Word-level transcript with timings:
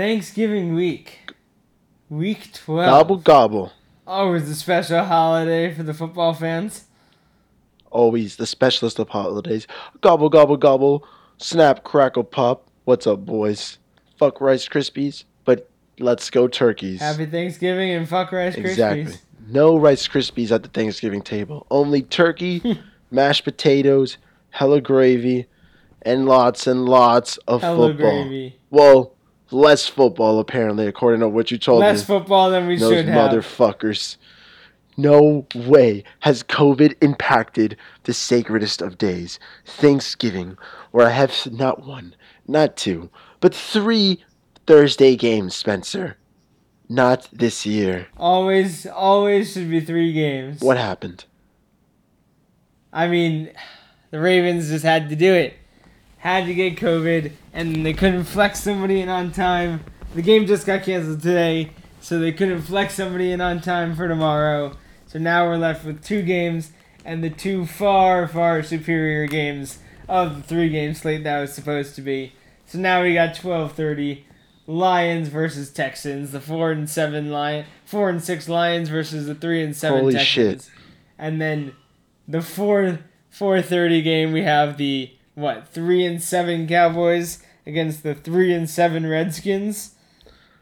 Thanksgiving 0.00 0.74
week. 0.74 1.30
Week 2.08 2.54
12. 2.54 2.88
Gobble 2.88 3.16
gobble. 3.18 3.72
Always 4.06 4.48
a 4.48 4.54
special 4.54 5.04
holiday 5.04 5.74
for 5.74 5.82
the 5.82 5.92
football 5.92 6.32
fans. 6.32 6.84
Always 7.90 8.36
the 8.36 8.46
specialist 8.46 8.98
of 8.98 9.10
holidays. 9.10 9.66
Gobble 10.00 10.30
gobble 10.30 10.56
gobble. 10.56 11.06
Snap 11.36 11.84
crackle 11.84 12.24
pop. 12.24 12.66
What's 12.86 13.06
up, 13.06 13.26
boys? 13.26 13.76
Fuck 14.16 14.40
Rice 14.40 14.66
Krispies, 14.66 15.24
but 15.44 15.68
let's 15.98 16.30
go 16.30 16.48
turkeys. 16.48 17.00
Happy 17.00 17.26
Thanksgiving 17.26 17.90
and 17.90 18.08
fuck 18.08 18.32
Rice 18.32 18.56
Krispies. 18.56 18.70
Exactly. 18.70 19.14
No 19.48 19.76
Rice 19.76 20.08
Krispies 20.08 20.50
at 20.50 20.62
the 20.62 20.70
Thanksgiving 20.70 21.20
table. 21.20 21.66
Only 21.70 22.00
turkey, 22.00 22.80
mashed 23.10 23.44
potatoes, 23.44 24.16
hella 24.48 24.80
gravy, 24.80 25.44
and 26.00 26.24
lots 26.24 26.66
and 26.66 26.86
lots 26.86 27.36
of 27.46 27.60
Hella 27.60 27.88
football. 27.88 28.24
gravy. 28.24 28.58
Well, 28.70 29.14
less 29.50 29.86
football 29.86 30.38
apparently, 30.38 30.86
according 30.86 31.20
to 31.20 31.28
what 31.28 31.50
you 31.50 31.58
told 31.58 31.80
Less 31.80 31.88
me. 31.88 31.98
Less 31.98 32.06
football 32.06 32.50
than 32.50 32.66
we 32.66 32.76
Those 32.76 32.92
should 32.92 33.06
have. 33.06 33.32
motherfuckers. 33.32 34.16
No 34.96 35.46
way 35.54 36.04
has 36.20 36.42
COVID 36.42 36.94
impacted 37.00 37.76
the 38.04 38.12
sacredest 38.12 38.82
of 38.82 38.98
days, 38.98 39.38
Thanksgiving, 39.64 40.58
where 40.90 41.06
I 41.06 41.10
have 41.10 41.50
not 41.50 41.86
one, 41.86 42.14
not 42.46 42.76
two, 42.76 43.08
but 43.40 43.54
three 43.54 44.22
Thursday 44.66 45.16
games, 45.16 45.54
Spencer. 45.54 46.16
Not 46.88 47.28
this 47.32 47.64
year. 47.64 48.08
Always, 48.16 48.84
always 48.84 49.52
should 49.52 49.70
be 49.70 49.80
three 49.80 50.12
games. 50.12 50.60
What 50.60 50.76
happened? 50.76 51.24
I 52.92 53.06
mean, 53.06 53.52
the 54.10 54.18
Ravens 54.18 54.68
just 54.68 54.84
had 54.84 55.08
to 55.08 55.16
do 55.16 55.32
it. 55.32 55.54
Had 56.20 56.46
to 56.46 56.54
get 56.54 56.76
COVID, 56.76 57.32
and 57.52 57.84
they 57.84 57.92
couldn't 57.92 58.24
flex 58.24 58.60
somebody 58.62 59.00
in 59.00 59.08
on 59.08 59.32
time. 59.32 59.84
The 60.14 60.22
game 60.22 60.46
just 60.46 60.66
got 60.66 60.82
canceled 60.82 61.22
today, 61.22 61.72
so 62.00 62.18
they 62.18 62.32
couldn't 62.32 62.62
flex 62.62 62.94
somebody 62.94 63.32
in 63.32 63.40
on 63.40 63.60
time 63.60 63.94
for 63.94 64.06
tomorrow. 64.06 64.76
So 65.06 65.18
now 65.18 65.46
we're 65.46 65.56
left 65.56 65.84
with 65.84 66.04
two 66.04 66.22
games, 66.22 66.72
and 67.04 67.24
the 67.24 67.30
two 67.30 67.64
far, 67.66 68.28
far 68.28 68.62
superior 68.62 69.26
games 69.26 69.78
of 70.08 70.36
the 70.36 70.42
three 70.42 70.68
game 70.68 70.92
slate 70.94 71.24
that 71.24 71.40
was 71.40 71.54
supposed 71.54 71.94
to 71.94 72.02
be. 72.02 72.34
So 72.66 72.78
now 72.78 73.02
we 73.02 73.14
got 73.14 73.34
twelve 73.34 73.72
thirty, 73.72 74.26
Lions 74.66 75.28
versus 75.28 75.70
Texans. 75.72 76.32
The 76.32 76.40
four 76.40 76.70
and 76.70 76.88
seven 76.88 77.30
Lion, 77.30 77.64
four 77.84 78.10
and 78.10 78.22
six 78.22 78.48
Lions 78.48 78.88
versus 78.88 79.26
the 79.26 79.34
three 79.34 79.62
and 79.62 79.74
seven 79.74 80.00
Holy 80.00 80.12
Texans. 80.12 80.64
shit. 80.66 80.70
And 81.18 81.40
then 81.40 81.74
the 82.28 82.42
four 82.42 82.98
four 83.30 83.62
thirty 83.62 84.02
game 84.02 84.32
we 84.32 84.42
have 84.42 84.76
the 84.76 85.12
what 85.34 85.68
three 85.68 86.04
and 86.04 86.22
seven 86.22 86.66
Cowboys 86.66 87.42
against 87.66 88.02
the 88.02 88.14
three 88.14 88.52
and 88.52 88.68
seven 88.68 89.06
Redskins. 89.06 89.94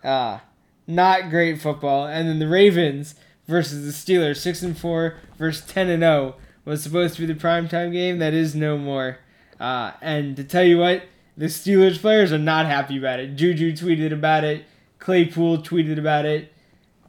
Ah, 0.04 0.42
not 0.86 1.30
great 1.30 1.60
football. 1.60 2.06
And 2.06 2.28
then 2.28 2.38
the 2.38 2.48
Ravens 2.48 3.14
versus 3.46 3.84
the 3.84 3.92
Steelers, 4.12 4.36
six 4.36 4.62
and 4.62 4.76
four 4.76 5.16
versus 5.38 5.66
ten 5.66 5.88
and 5.88 6.02
zero 6.02 6.36
was 6.64 6.82
supposed 6.82 7.14
to 7.14 7.26
be 7.26 7.32
the 7.32 7.38
primetime 7.38 7.92
game. 7.92 8.18
That 8.18 8.34
is 8.34 8.54
no 8.54 8.76
more. 8.76 9.18
Uh, 9.58 9.92
and 10.00 10.36
to 10.36 10.44
tell 10.44 10.64
you 10.64 10.78
what, 10.78 11.02
the 11.36 11.46
Steelers 11.46 11.98
players 11.98 12.32
are 12.32 12.38
not 12.38 12.66
happy 12.66 12.98
about 12.98 13.20
it. 13.20 13.36
Juju 13.36 13.72
tweeted 13.72 14.12
about 14.12 14.44
it. 14.44 14.64
Claypool 14.98 15.58
tweeted 15.58 15.98
about 15.98 16.26
it. 16.26 16.52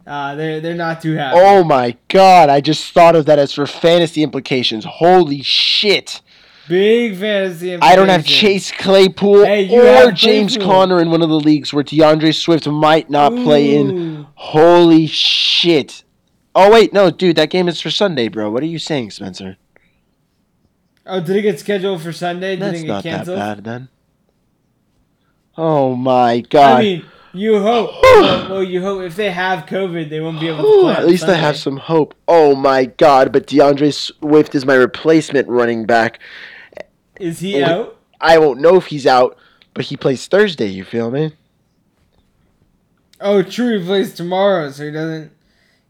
Uh, 0.06 0.34
they're 0.34 0.60
they're 0.60 0.74
not 0.74 1.02
too 1.02 1.14
happy. 1.14 1.36
Oh 1.38 1.62
my 1.62 1.96
god, 2.08 2.48
I 2.48 2.60
just 2.60 2.92
thought 2.92 3.14
of 3.14 3.26
that 3.26 3.38
as 3.38 3.52
for 3.52 3.66
fantasy 3.66 4.22
implications. 4.22 4.84
Holy 4.84 5.42
shit. 5.42 6.22
Big 6.70 7.16
fantasy. 7.16 7.76
I 7.82 7.96
don't 7.96 8.08
have. 8.08 8.24
Chase 8.24 8.70
Claypool 8.70 9.44
Hey, 9.44 9.62
you 9.62 9.82
or 9.82 10.12
James 10.12 10.56
Claypool. 10.56 10.72
Conner 10.72 11.00
in 11.00 11.10
one 11.10 11.20
of 11.20 11.28
the 11.28 11.40
leagues 11.40 11.74
where 11.74 11.82
D'Andre 11.82 12.30
Swift 12.30 12.68
might 12.68 13.10
not 13.10 13.34
play 13.34 13.74
in. 13.74 14.24
Holy 14.36 15.08
shit. 15.08 16.04
Oh 16.54 16.70
wait, 16.70 16.92
no, 16.92 17.10
dude, 17.10 17.34
that 17.36 17.50
game 17.50 17.66
is 17.66 17.80
for 17.80 17.90
Sunday, 17.90 18.28
bro. 18.28 18.52
What 18.52 18.62
are 18.62 18.66
you 18.66 18.78
saying, 18.78 19.10
Spencer? 19.10 19.56
Oh, 21.04 21.20
did 21.20 21.36
it 21.36 21.42
get 21.42 21.58
scheduled 21.58 22.02
for 22.02 22.12
Sunday? 22.12 22.54
Did 22.54 22.62
That's 22.62 22.80
it 22.82 22.86
get 22.86 22.88
not 22.88 23.04
that 23.04 23.26
bad 23.26 23.64
then. 23.64 23.88
Oh 25.56 25.96
my 25.96 26.38
god. 26.40 26.78
I 26.78 26.82
mean, 26.82 27.04
you 27.32 27.60
hope. 27.60 27.90
well, 28.02 28.62
you 28.62 28.80
hope 28.80 29.02
if 29.02 29.16
they 29.16 29.32
have 29.32 29.66
COVID, 29.66 30.08
they 30.08 30.20
won't 30.20 30.38
be 30.38 30.46
able 30.46 30.58
to 30.58 30.80
play. 30.82 30.94
At 30.94 31.06
least 31.08 31.24
I 31.24 31.34
have 31.34 31.56
some 31.56 31.78
hope. 31.78 32.14
Oh 32.28 32.54
my 32.54 32.84
god, 32.84 33.32
but 33.32 33.48
D'Andre 33.48 33.90
Swift 33.90 34.54
is 34.54 34.64
my 34.64 34.74
replacement 34.74 35.48
running 35.48 35.84
back. 35.84 36.20
Is 37.20 37.40
he 37.40 37.62
Oh, 37.62 37.66
out? 37.66 37.96
I 38.20 38.38
won't 38.38 38.60
know 38.60 38.76
if 38.76 38.86
he's 38.86 39.06
out, 39.06 39.36
but 39.74 39.84
he 39.86 39.96
plays 39.96 40.26
Thursday, 40.26 40.66
you 40.66 40.84
feel 40.84 41.10
me? 41.10 41.32
Oh, 43.20 43.42
true. 43.42 43.78
He 43.78 43.84
plays 43.84 44.14
tomorrow, 44.14 44.70
so 44.70 44.86
he 44.86 44.90
doesn't. 44.90 45.30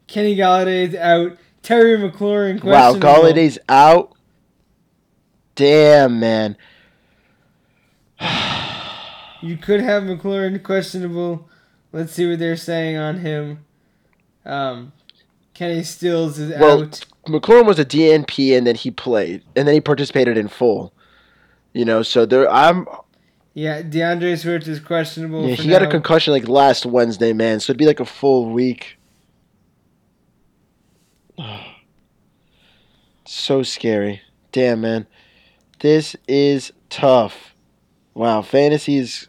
Kenny 0.08 0.36
Golladay's 0.36 0.94
out. 0.96 1.38
Terry 1.62 1.96
McLaurin 1.96 2.62
Wow. 2.64 2.94
Golladay's 2.94 3.58
out. 3.68 4.12
Damn, 5.54 6.18
man. 6.20 6.56
You 9.42 9.56
could 9.56 9.80
have 9.80 10.02
McLaurin 10.02 10.62
questionable. 10.62 11.48
Let's 11.92 12.12
see 12.12 12.28
what 12.28 12.38
they're 12.38 12.56
saying 12.58 12.98
on 12.98 13.20
him. 13.20 13.64
Um, 14.44 14.92
Kenny 15.54 15.82
Stills 15.82 16.38
is 16.38 16.50
Well, 16.60 16.82
out. 16.82 17.06
McLaurin 17.26 17.64
was 17.64 17.78
a 17.78 17.84
DNP 17.86 18.54
and 18.58 18.66
then 18.66 18.74
he 18.74 18.91
played 18.91 19.42
and 19.56 19.66
then 19.66 19.74
he 19.74 19.80
participated 19.80 20.36
in 20.36 20.48
full. 20.48 20.92
You 21.72 21.84
know, 21.84 22.03
so 22.03 22.26
there 22.26 22.50
I'm 22.50 22.86
Yeah, 23.54 23.82
D'Andre 23.82 24.36
Swift 24.36 24.66
is 24.66 24.81
questionable. 24.81 25.48
yeah, 25.48 25.56
for 25.56 25.62
he 25.62 25.69
got 25.69 25.82
a 25.82 25.86
concussion 25.86 26.32
like 26.32 26.48
last 26.48 26.84
Wednesday, 26.86 27.32
man. 27.32 27.60
So 27.60 27.70
it'd 27.70 27.78
be 27.78 27.86
like 27.86 28.00
a 28.00 28.04
full 28.04 28.50
week. 28.50 28.98
so 33.25 33.62
scary. 33.62 34.22
Damn, 34.53 34.80
man. 34.80 35.06
This 35.80 36.16
is 36.28 36.72
tough. 36.88 37.54
Wow, 38.14 38.42
fantasy 38.42 38.97
is 38.98 39.28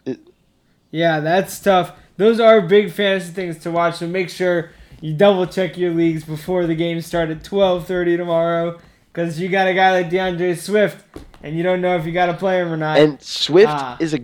Yeah, 0.90 1.20
that's 1.20 1.60
tough. 1.60 1.94
Those 2.18 2.40
are 2.40 2.62
big 2.62 2.92
fantasy 2.92 3.32
things 3.32 3.58
to 3.60 3.72
watch. 3.72 3.98
So 3.98 4.08
make 4.08 4.30
sure 4.30 4.72
you 5.00 5.14
double 5.14 5.48
check 5.48 5.78
your 5.78 5.94
leagues 5.94 6.24
before 6.24 6.68
the 6.68 6.76
game 6.76 7.00
start 7.02 7.30
at 7.30 7.44
twelve 7.44 7.88
thirty 7.88 8.18
tomorrow. 8.18 8.80
Because 9.14 9.40
you 9.40 9.50
got 9.50 9.68
a 9.68 9.74
guy 9.74 9.92
like 9.92 10.10
D'Andre 10.10 10.56
Swift, 10.56 11.06
and 11.44 11.56
you 11.58 11.64
don't 11.64 11.82
know 11.82 11.96
if 11.98 12.06
you 12.06 12.12
got 12.12 12.28
to 12.28 12.34
play 12.34 12.60
him 12.62 12.72
or 12.72 12.78
not. 12.78 12.98
and 13.00 13.22
Swift 13.22 13.70
Ah. 13.70 13.98
is 14.00 14.14
a 14.14 14.20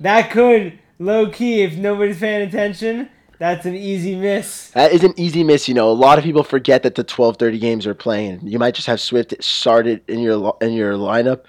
that 0.00 0.30
could 0.30 0.78
low 0.98 1.28
key, 1.28 1.62
if 1.62 1.76
nobody's 1.76 2.18
paying 2.18 2.46
attention, 2.46 3.08
that's 3.38 3.66
an 3.66 3.74
easy 3.74 4.14
miss. 4.16 4.70
That 4.70 4.92
is 4.92 5.04
an 5.04 5.14
easy 5.16 5.42
miss. 5.44 5.68
You 5.68 5.74
know, 5.74 5.90
a 5.90 5.92
lot 5.92 6.18
of 6.18 6.24
people 6.24 6.42
forget 6.42 6.82
that 6.82 6.94
the 6.94 7.04
twelve 7.04 7.36
thirty 7.36 7.58
games 7.58 7.86
are 7.86 7.94
playing. 7.94 8.40
You 8.44 8.58
might 8.58 8.74
just 8.74 8.86
have 8.86 9.00
Swift 9.00 9.34
started 9.42 10.02
in 10.08 10.20
your 10.20 10.56
in 10.60 10.72
your 10.72 10.94
lineup. 10.94 11.42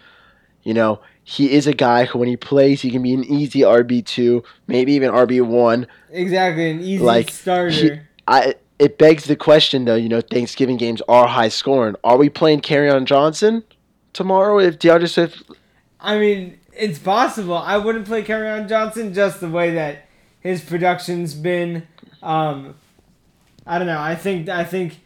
You 0.63 0.73
know, 0.73 0.99
he 1.23 1.51
is 1.51 1.67
a 1.67 1.73
guy 1.73 2.05
who, 2.05 2.19
when 2.19 2.27
he 2.27 2.35
plays, 2.37 2.81
he 2.81 2.91
can 2.91 3.01
be 3.01 3.13
an 3.13 3.23
easy 3.23 3.61
RB 3.61 4.05
two, 4.05 4.43
maybe 4.67 4.93
even 4.93 5.09
RB 5.11 5.41
one. 5.41 5.87
Exactly, 6.11 6.69
an 6.71 6.81
easy 6.81 7.03
Like, 7.03 7.29
starter. 7.31 7.69
he- 7.71 7.91
I. 8.27 8.55
It 8.77 8.97
begs 8.97 9.25
the 9.25 9.35
question, 9.35 9.83
though. 9.83 9.95
You 9.95 10.07
know, 10.07 10.21
Thanksgiving 10.21 10.77
games 10.77 11.01
are 11.09 11.27
high 11.27 11.49
scoring. 11.49 11.95
Are 12.03 12.15
we 12.15 12.29
playing 12.29 12.61
on 12.89 13.05
Johnson 13.05 13.63
tomorrow 14.13 14.59
if 14.59 14.79
D'Andre 14.79 15.07
Swift? 15.07 15.43
I 15.99 16.17
mean, 16.17 16.59
it's 16.73 16.99
possible. 16.99 17.57
I 17.57 17.77
wouldn't 17.77 18.05
play 18.05 18.23
on 18.47 18.67
Johnson 18.67 19.13
just 19.13 19.41
the 19.41 19.49
way 19.49 19.73
that 19.73 20.05
his 20.39 20.61
production's 20.61 21.33
been. 21.33 21.87
Um, 22.23 22.75
I 23.65 23.77
don't 23.77 23.87
know. 23.87 23.99
I 23.99 24.15
think 24.15 24.49
I 24.49 24.63
think 24.63 24.99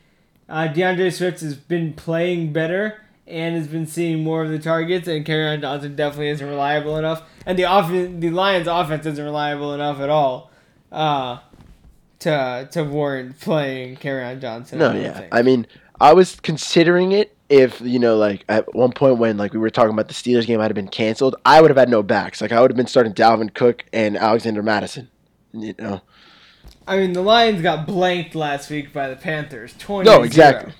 uh, 0.47 0.67
D'Andre 0.67 1.09
Swift 1.09 1.41
has 1.41 1.55
been 1.55 1.93
playing 1.93 2.53
better 2.53 3.01
and 3.25 3.55
has 3.55 3.67
been 3.67 3.87
seeing 3.87 4.23
more 4.23 4.43
of 4.43 4.49
the 4.49 4.59
targets, 4.59 5.07
and 5.07 5.25
on 5.47 5.61
Johnson 5.61 5.95
definitely 5.95 6.29
isn't 6.29 6.47
reliable 6.47 6.97
enough. 6.97 7.23
And 7.45 7.57
the 7.57 7.65
off- 7.65 7.89
the 7.89 8.29
Lions' 8.29 8.67
offense 8.67 9.05
isn't 9.05 9.23
reliable 9.23 9.73
enough 9.73 9.99
at 9.99 10.09
all. 10.09 10.51
Uh, 10.91 11.39
to 12.23 12.67
to 12.71 12.83
warrant 12.83 13.39
playing 13.39 13.97
on 14.23 14.39
Johnson. 14.39 14.79
No, 14.79 14.91
I 14.91 14.97
yeah. 14.97 15.13
think. 15.13 15.35
I 15.35 15.41
mean, 15.41 15.67
I 15.99 16.13
was 16.13 16.39
considering 16.39 17.11
it 17.11 17.35
if 17.53 17.79
you 17.81 17.99
know, 17.99 18.17
like 18.17 18.43
at 18.49 18.73
one 18.73 18.91
point 18.91 19.19
when 19.19 19.37
like 19.37 19.53
we 19.53 19.59
were 19.59 19.69
talking 19.69 19.93
about 19.93 20.07
the 20.07 20.13
Steelers 20.15 20.47
game 20.47 20.57
might 20.57 20.71
have 20.71 20.75
been 20.75 20.87
canceled, 20.87 21.35
I 21.45 21.61
would 21.61 21.69
have 21.69 21.77
had 21.77 21.87
no 21.87 22.01
backs. 22.01 22.41
Like 22.41 22.51
I 22.51 22.59
would 22.59 22.71
have 22.71 22.77
been 22.77 22.87
starting 22.87 23.13
Dalvin 23.13 23.53
Cook 23.53 23.85
and 23.93 24.17
Alexander 24.17 24.63
Mattison. 24.63 25.09
You 25.53 25.75
know. 25.77 26.01
I 26.87 26.97
mean, 26.97 27.13
the 27.13 27.21
Lions 27.21 27.61
got 27.61 27.85
blanked 27.85 28.33
last 28.33 28.71
week 28.71 28.91
by 28.91 29.07
the 29.07 29.15
Panthers. 29.15 29.75
Twenty. 29.77 30.09
No, 30.09 30.23
exactly. 30.23 30.73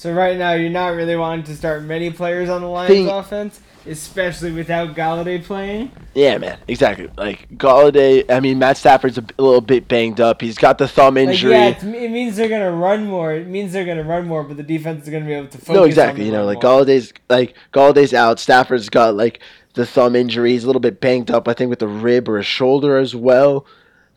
So 0.00 0.14
right 0.14 0.38
now, 0.38 0.54
you're 0.54 0.70
not 0.70 0.94
really 0.94 1.14
wanting 1.14 1.44
to 1.44 1.54
start 1.54 1.82
many 1.82 2.10
players 2.10 2.48
on 2.48 2.62
the 2.62 2.66
Lions 2.68 2.90
Thing- 2.90 3.06
offense, 3.06 3.60
especially 3.86 4.50
without 4.50 4.94
Golladay 4.96 5.44
playing. 5.44 5.92
Yeah, 6.14 6.38
man. 6.38 6.56
Exactly. 6.68 7.10
Like 7.18 7.50
Golladay. 7.58 8.24
I 8.30 8.40
mean, 8.40 8.58
Matt 8.58 8.78
Stafford's 8.78 9.18
a 9.18 9.24
little 9.36 9.60
bit 9.60 9.88
banged 9.88 10.18
up. 10.18 10.40
He's 10.40 10.56
got 10.56 10.78
the 10.78 10.88
thumb 10.88 11.16
Like, 11.16 11.28
injury. 11.28 11.50
yeah, 11.52 11.76
it 11.78 12.10
means 12.10 12.38
they're 12.38 12.48
gonna 12.48 12.72
run 12.72 13.04
more. 13.08 13.34
It 13.34 13.46
means 13.46 13.74
they're 13.74 13.84
gonna 13.84 14.02
run 14.02 14.26
more, 14.26 14.42
but 14.42 14.56
the 14.56 14.62
defense 14.62 15.02
is 15.04 15.10
gonna 15.10 15.26
be 15.26 15.34
able 15.34 15.48
to 15.48 15.58
focus. 15.58 15.74
no, 15.74 15.84
exactly. 15.84 16.24
You 16.24 16.32
know, 16.32 16.46
like 16.46 16.62
more. 16.62 16.80
Golladay's 16.82 17.12
like 17.28 17.52
Golladay's 17.74 18.14
out. 18.14 18.40
Stafford's 18.40 18.88
got 18.88 19.16
like 19.16 19.40
the 19.74 19.84
thumb 19.84 20.16
injury. 20.16 20.52
He's 20.52 20.64
a 20.64 20.66
little 20.66 20.80
bit 20.80 21.02
banged 21.02 21.30
up. 21.30 21.46
I 21.46 21.52
think 21.52 21.68
with 21.68 21.78
the 21.80 21.88
rib 21.88 22.26
or 22.26 22.38
a 22.38 22.42
shoulder 22.42 22.96
as 22.96 23.14
well. 23.14 23.66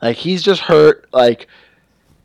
Like 0.02 0.16
he's 0.16 0.44
just 0.44 0.62
hurt. 0.62 1.10
Like 1.12 1.48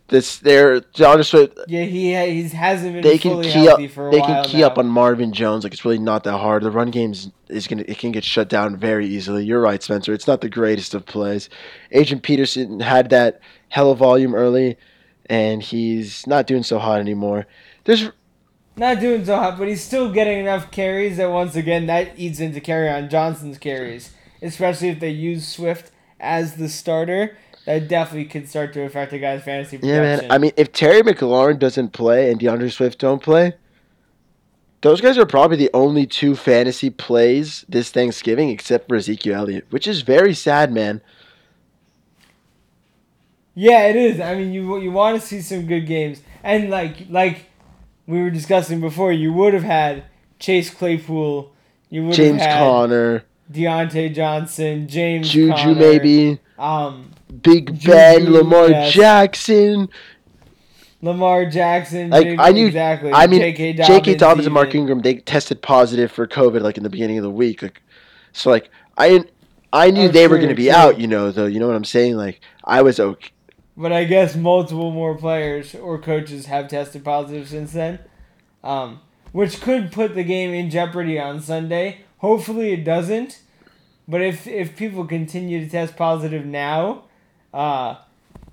this, 0.08 0.38
they're 0.38 0.82
Swift. 1.22 1.58
Yeah, 1.66 1.82
he 1.84 2.14
uh, 2.14 2.24
he 2.26 2.42
hasn't 2.48 2.94
been 2.94 3.02
They 3.02 3.18
can 3.18 3.32
fully 3.32 3.50
key 3.50 3.68
up. 3.68 3.90
for 3.90 4.08
a 4.08 4.10
They 4.10 4.20
can 4.20 4.44
key 4.44 4.60
now. 4.60 4.66
up 4.68 4.78
on 4.78 4.86
Marvin 4.86 5.32
Jones. 5.32 5.64
Like 5.64 5.72
it's 5.72 5.84
really 5.84 5.98
not 5.98 6.24
that 6.24 6.38
hard. 6.38 6.62
The 6.62 6.70
run 6.70 6.90
game 6.90 7.12
is, 7.12 7.30
is 7.48 7.66
gonna 7.66 7.84
it 7.86 7.98
can 7.98 8.12
get 8.12 8.24
shut 8.24 8.48
down 8.48 8.76
very 8.76 9.06
easily. 9.06 9.44
You're 9.44 9.60
right, 9.60 9.82
Spencer. 9.82 10.12
It's 10.12 10.26
not 10.26 10.40
the 10.40 10.48
greatest 10.48 10.94
of 10.94 11.04
plays. 11.06 11.48
Adrian 11.92 12.20
Peterson 12.20 12.80
had 12.80 13.10
that 13.10 13.40
hell 13.68 13.86
hella 13.86 13.96
volume 13.96 14.34
early, 14.34 14.76
and 15.26 15.62
he's 15.62 16.26
not 16.26 16.46
doing 16.46 16.62
so 16.62 16.78
hot 16.78 17.00
anymore. 17.00 17.46
There's 17.84 18.10
Not 18.76 19.00
doing 19.00 19.24
so 19.24 19.36
hot, 19.36 19.58
but 19.58 19.68
he's 19.68 19.82
still 19.84 20.10
getting 20.12 20.38
enough 20.38 20.70
carries 20.70 21.16
that 21.18 21.30
once 21.30 21.54
again 21.56 21.86
that 21.86 22.12
eats 22.18 22.40
into 22.40 22.60
Kerryon 22.60 23.10
Johnson's 23.10 23.58
carries, 23.58 24.12
especially 24.40 24.88
if 24.88 25.00
they 25.00 25.10
use 25.10 25.46
Swift 25.46 25.90
as 26.20 26.56
the 26.56 26.68
starter. 26.68 27.36
That 27.68 27.86
definitely 27.86 28.24
could 28.24 28.48
start 28.48 28.72
to 28.72 28.84
affect 28.84 29.12
a 29.12 29.18
guy's 29.18 29.42
fantasy 29.42 29.78
Yeah, 29.82 30.00
man. 30.00 30.26
I 30.30 30.38
mean, 30.38 30.52
if 30.56 30.72
Terry 30.72 31.02
McLaurin 31.02 31.58
doesn't 31.58 31.92
play 31.92 32.30
and 32.30 32.40
D'Andre 32.40 32.70
Swift 32.70 32.98
don't 32.98 33.22
play, 33.22 33.52
those 34.80 35.02
guys 35.02 35.18
are 35.18 35.26
probably 35.26 35.58
the 35.58 35.68
only 35.74 36.06
two 36.06 36.34
fantasy 36.34 36.88
plays 36.88 37.66
this 37.68 37.90
Thanksgiving, 37.90 38.48
except 38.48 38.88
for 38.88 38.96
Ezekiel 38.96 39.40
Elliott, 39.40 39.66
which 39.68 39.86
is 39.86 40.00
very 40.00 40.32
sad, 40.32 40.72
man. 40.72 41.02
Yeah, 43.54 43.82
it 43.88 43.96
is. 43.96 44.18
I 44.18 44.34
mean, 44.34 44.54
you 44.54 44.80
you 44.80 44.90
want 44.90 45.20
to 45.20 45.26
see 45.26 45.42
some 45.42 45.66
good 45.66 45.86
games, 45.86 46.22
and 46.42 46.70
like 46.70 47.04
like 47.10 47.50
we 48.06 48.22
were 48.22 48.30
discussing 48.30 48.80
before, 48.80 49.12
you 49.12 49.30
would 49.34 49.52
have 49.52 49.64
had 49.64 50.04
Chase 50.38 50.70
Claypool, 50.70 51.52
you 51.90 52.06
would 52.06 52.14
James 52.14 52.40
have 52.40 52.50
had 52.50 52.60
Conner, 52.60 53.24
Diontae 53.52 54.14
Johnson, 54.14 54.88
James 54.88 55.28
Juju, 55.28 55.52
Conner, 55.52 55.74
maybe 55.74 56.40
um, 56.58 57.10
Big 57.42 57.74
Juju, 57.74 57.88
Ben, 57.90 58.32
Lamar 58.32 58.70
yes. 58.70 58.92
Jackson. 58.92 59.88
Lamar 61.02 61.46
Jackson. 61.46 62.10
Like 62.10 62.38
I 62.38 62.50
knew, 62.50 62.66
exactly. 62.66 63.12
I 63.12 63.26
mean, 63.26 63.40
J.K. 63.40 63.74
J.K. 63.74 64.14
Dobbins 64.16 64.46
and 64.46 64.54
Mark. 64.54 64.74
Ingram 64.74 65.00
they 65.02 65.16
tested 65.16 65.62
positive 65.62 66.10
for 66.10 66.26
COVID 66.26 66.62
like 66.62 66.76
in 66.76 66.82
the 66.82 66.90
beginning 66.90 67.18
of 67.18 67.22
the 67.22 67.30
week. 67.30 67.62
Like, 67.62 67.82
so 68.32 68.50
like 68.50 68.70
I 68.96 69.24
I 69.72 69.90
knew 69.90 70.08
Oh, 70.08 70.08
they 70.08 70.26
were 70.26 70.38
gonna 70.38 70.54
be 70.54 70.64
true. 70.64 70.72
out. 70.72 70.98
You 70.98 71.06
know, 71.06 71.30
though. 71.30 71.46
You 71.46 71.60
know 71.60 71.66
what 71.68 71.76
I'm 71.76 71.84
saying? 71.84 72.16
Like 72.16 72.40
I 72.64 72.82
was 72.82 72.98
okay. 72.98 73.30
But 73.76 73.92
I 73.92 74.04
guess 74.04 74.34
multiple 74.34 74.90
more 74.90 75.16
players 75.16 75.72
or 75.74 75.98
coaches 75.98 76.46
have 76.46 76.66
tested 76.66 77.04
positive 77.04 77.48
since 77.48 77.72
then, 77.72 78.00
um, 78.64 79.00
which 79.30 79.60
could 79.60 79.92
put 79.92 80.16
the 80.16 80.24
game 80.24 80.52
in 80.52 80.68
jeopardy 80.68 81.20
on 81.20 81.40
Sunday. 81.40 81.98
Hopefully 82.18 82.72
it 82.72 82.82
doesn't. 82.82 83.40
But 84.08 84.20
if 84.22 84.48
if 84.48 84.74
people 84.74 85.04
continue 85.04 85.60
to 85.64 85.70
test 85.70 85.96
positive 85.96 86.44
now, 86.44 87.04
uh, 87.52 87.96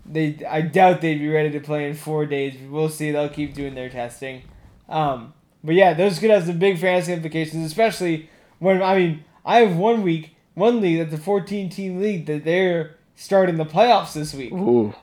they 0.06 0.38
I 0.48 0.62
doubt 0.62 1.02
they'd 1.02 1.18
be 1.18 1.30
ready 1.30 1.52
to 1.52 1.60
play 1.60 1.88
in 1.90 1.96
four 1.96 2.26
days. 2.26 2.56
We'll 2.70 2.90
see. 2.90 3.12
They'll 3.12 3.30
keep 3.30 3.54
doing 3.54 3.76
their 3.76 3.90
testing. 3.90 4.44
Um, 4.88 5.34
but 5.64 5.76
yeah, 5.76 5.94
those 5.94 6.20
could 6.20 6.30
have 6.30 6.46
some 6.46 6.60
big 6.60 6.78
fantasy 6.80 7.14
implications, 7.14 7.66
especially 7.66 8.30
when 8.60 8.82
I 8.82 8.98
mean 8.98 9.24
I 9.44 9.60
have 9.60 9.76
one 9.76 10.04
week, 10.04 10.36
one 10.54 10.80
league 10.82 11.00
that's 11.00 11.14
a 11.20 11.24
fourteen 11.24 11.70
team 11.70 12.00
league 12.00 12.26
that 12.28 12.44
they're 12.44 12.96
starting 13.16 13.56
the 13.58 13.66
playoffs 13.66 14.14
this 14.14 14.34
week. 14.34 14.52
Ooh, 14.54 14.94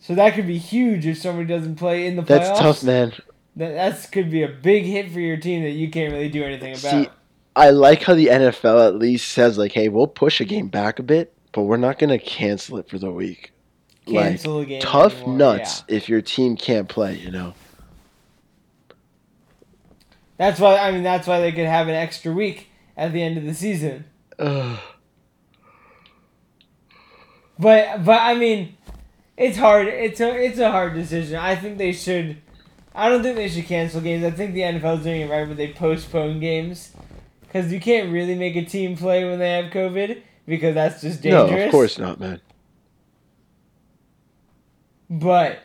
So 0.00 0.14
that 0.14 0.34
could 0.34 0.46
be 0.46 0.58
huge 0.58 1.06
if 1.06 1.18
somebody 1.18 1.46
doesn't 1.46 1.76
play 1.76 2.06
in 2.06 2.16
the 2.16 2.22
playoffs. 2.22 2.26
that's 2.26 2.58
tough, 2.60 2.82
man. 2.82 3.12
That 3.56 3.74
that's 3.74 4.06
could 4.06 4.30
be 4.30 4.42
a 4.42 4.48
big 4.48 4.84
hit 4.84 5.10
for 5.12 5.20
your 5.20 5.36
team 5.36 5.62
that 5.62 5.70
you 5.70 5.90
can't 5.90 6.12
really 6.12 6.28
do 6.28 6.42
anything 6.44 6.72
about. 6.72 6.80
See, 6.80 7.08
I 7.56 7.70
like 7.70 8.02
how 8.02 8.14
the 8.14 8.26
NFL 8.28 8.86
at 8.86 8.96
least 8.96 9.28
says 9.32 9.58
like, 9.58 9.72
"Hey, 9.72 9.88
we'll 9.88 10.06
push 10.06 10.40
a 10.40 10.44
game 10.44 10.68
back 10.68 10.98
a 10.98 11.02
bit, 11.02 11.34
but 11.52 11.62
we're 11.62 11.76
not 11.76 11.98
gonna 11.98 12.18
cancel 12.18 12.78
it 12.78 12.88
for 12.88 12.98
the 12.98 13.10
week." 13.10 13.52
Cancel 14.06 14.60
a 14.60 14.64
game. 14.64 14.80
tough 14.80 15.16
anymore, 15.16 15.36
nuts 15.36 15.84
yeah. 15.88 15.96
if 15.96 16.08
your 16.08 16.20
team 16.20 16.56
can't 16.56 16.88
play. 16.88 17.16
You 17.16 17.30
know. 17.30 17.54
That's 20.36 20.60
why 20.60 20.78
I 20.78 20.92
mean 20.92 21.02
that's 21.02 21.26
why 21.26 21.40
they 21.40 21.52
could 21.52 21.66
have 21.66 21.88
an 21.88 21.94
extra 21.94 22.32
week 22.32 22.68
at 22.96 23.12
the 23.12 23.22
end 23.22 23.38
of 23.38 23.44
the 23.44 23.54
season. 23.54 24.04
Ugh. 24.38 24.78
But 27.60 28.04
but 28.04 28.20
I 28.20 28.36
mean, 28.36 28.76
it's 29.36 29.58
hard. 29.58 29.88
It's 29.88 30.20
a 30.20 30.32
it's 30.32 30.60
a 30.60 30.70
hard 30.70 30.94
decision. 30.94 31.34
I 31.34 31.56
think 31.56 31.76
they 31.76 31.90
should. 31.90 32.36
I 32.94 33.08
don't 33.08 33.20
think 33.20 33.34
they 33.34 33.48
should 33.48 33.66
cancel 33.66 34.00
games. 34.00 34.22
I 34.22 34.30
think 34.30 34.54
the 34.54 34.60
NFL's 34.60 35.02
doing 35.02 35.22
it 35.22 35.28
right 35.28 35.44
when 35.44 35.56
they 35.56 35.72
postpone 35.72 36.38
games, 36.38 36.92
because 37.40 37.72
you 37.72 37.80
can't 37.80 38.12
really 38.12 38.36
make 38.36 38.54
a 38.54 38.64
team 38.64 38.96
play 38.96 39.24
when 39.24 39.40
they 39.40 39.50
have 39.50 39.72
COVID 39.72 40.22
because 40.48 40.74
that's 40.74 41.02
just 41.02 41.20
dangerous. 41.20 41.50
no, 41.50 41.64
of 41.66 41.70
course 41.70 41.98
not, 41.98 42.18
man. 42.18 42.40
But 45.10 45.60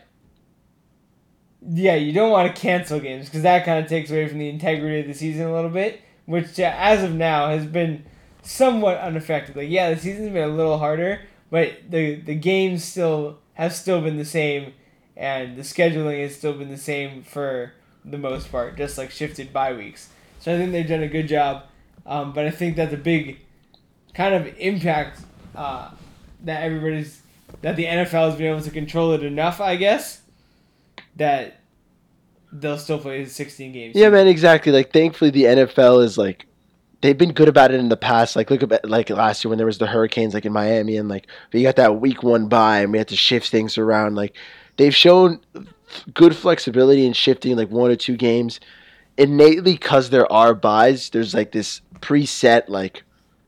yeah, 1.66 1.94
you 1.94 2.12
don't 2.12 2.30
want 2.30 2.54
to 2.54 2.60
cancel 2.60 3.00
games 3.00 3.26
because 3.26 3.42
that 3.42 3.64
kind 3.64 3.82
of 3.82 3.88
takes 3.88 4.10
away 4.10 4.28
from 4.28 4.38
the 4.38 4.48
integrity 4.48 5.00
of 5.00 5.06
the 5.06 5.14
season 5.14 5.46
a 5.46 5.52
little 5.52 5.70
bit, 5.70 6.02
which 6.26 6.60
uh, 6.60 6.72
as 6.76 7.02
of 7.02 7.14
now 7.14 7.48
has 7.48 7.64
been 7.64 8.04
somewhat 8.42 8.98
unaffected. 8.98 9.56
Like 9.56 9.70
yeah, 9.70 9.92
the 9.92 10.00
season's 10.00 10.30
been 10.30 10.48
a 10.48 10.52
little 10.52 10.78
harder, 10.78 11.22
but 11.50 11.72
the 11.88 12.16
the 12.16 12.34
games 12.34 12.84
still 12.84 13.38
have 13.54 13.72
still 13.72 14.02
been 14.02 14.18
the 14.18 14.24
same, 14.24 14.74
and 15.16 15.56
the 15.56 15.62
scheduling 15.62 16.22
has 16.22 16.36
still 16.36 16.52
been 16.52 16.70
the 16.70 16.76
same 16.76 17.22
for 17.22 17.72
the 18.04 18.18
most 18.18 18.52
part, 18.52 18.76
just 18.76 18.98
like 18.98 19.10
shifted 19.10 19.50
by 19.50 19.72
weeks. 19.72 20.10
So 20.40 20.54
I 20.54 20.58
think 20.58 20.72
they've 20.72 20.86
done 20.86 21.02
a 21.02 21.08
good 21.08 21.26
job, 21.26 21.62
um, 22.04 22.34
but 22.34 22.44
I 22.46 22.50
think 22.50 22.76
that 22.76 22.90
the 22.90 22.98
big 22.98 23.38
kind 24.14 24.34
of 24.34 24.54
impact 24.58 25.20
uh, 25.54 25.90
that 26.44 26.62
everybody's 26.62 27.22
that 27.62 27.76
the 27.76 27.84
NFL 27.84 28.30
has 28.30 28.36
been 28.36 28.46
able 28.46 28.60
to 28.60 28.70
control 28.70 29.12
it 29.12 29.22
enough, 29.22 29.60
I 29.60 29.76
guess, 29.76 30.22
that 31.16 31.60
they'll 32.52 32.78
still 32.78 32.98
play 32.98 33.24
16 33.24 33.72
games. 33.72 33.96
Yeah, 33.96 34.10
man, 34.10 34.26
exactly. 34.26 34.70
Like, 34.70 34.92
thankfully, 34.92 35.30
the 35.30 35.44
NFL 35.44 36.04
is 36.04 36.18
like, 36.18 36.46
they've 37.00 37.16
been 37.16 37.32
good 37.32 37.48
about 37.48 37.70
it 37.70 37.80
in 37.80 37.88
the 37.88 37.96
past. 37.96 38.36
Like, 38.36 38.50
look 38.50 38.62
at 38.62 38.88
like 38.88 39.08
last 39.10 39.44
year 39.44 39.48
when 39.48 39.58
there 39.58 39.66
was 39.66 39.78
the 39.78 39.86
hurricanes, 39.86 40.34
like 40.34 40.44
in 40.44 40.52
Miami, 40.52 40.96
and 40.96 41.08
like 41.08 41.26
we 41.52 41.62
got 41.62 41.76
that 41.76 42.00
week 42.00 42.22
one 42.22 42.48
bye, 42.48 42.80
and 42.80 42.92
we 42.92 42.98
had 42.98 43.08
to 43.08 43.16
shift 43.16 43.50
things 43.50 43.78
around. 43.78 44.14
Like, 44.14 44.36
they've 44.76 44.94
shown 44.94 45.40
good 46.12 46.36
flexibility 46.36 47.06
in 47.06 47.12
shifting 47.12 47.56
like 47.56 47.70
one 47.70 47.90
or 47.90 47.96
two 47.96 48.16
games. 48.16 48.60
Innately, 49.16 49.74
because 49.74 50.10
there 50.10 50.30
are 50.32 50.54
buys, 50.54 51.10
there's 51.10 51.34
like 51.34 51.52
this 51.52 51.80
preset 52.00 52.68
like 52.68 53.03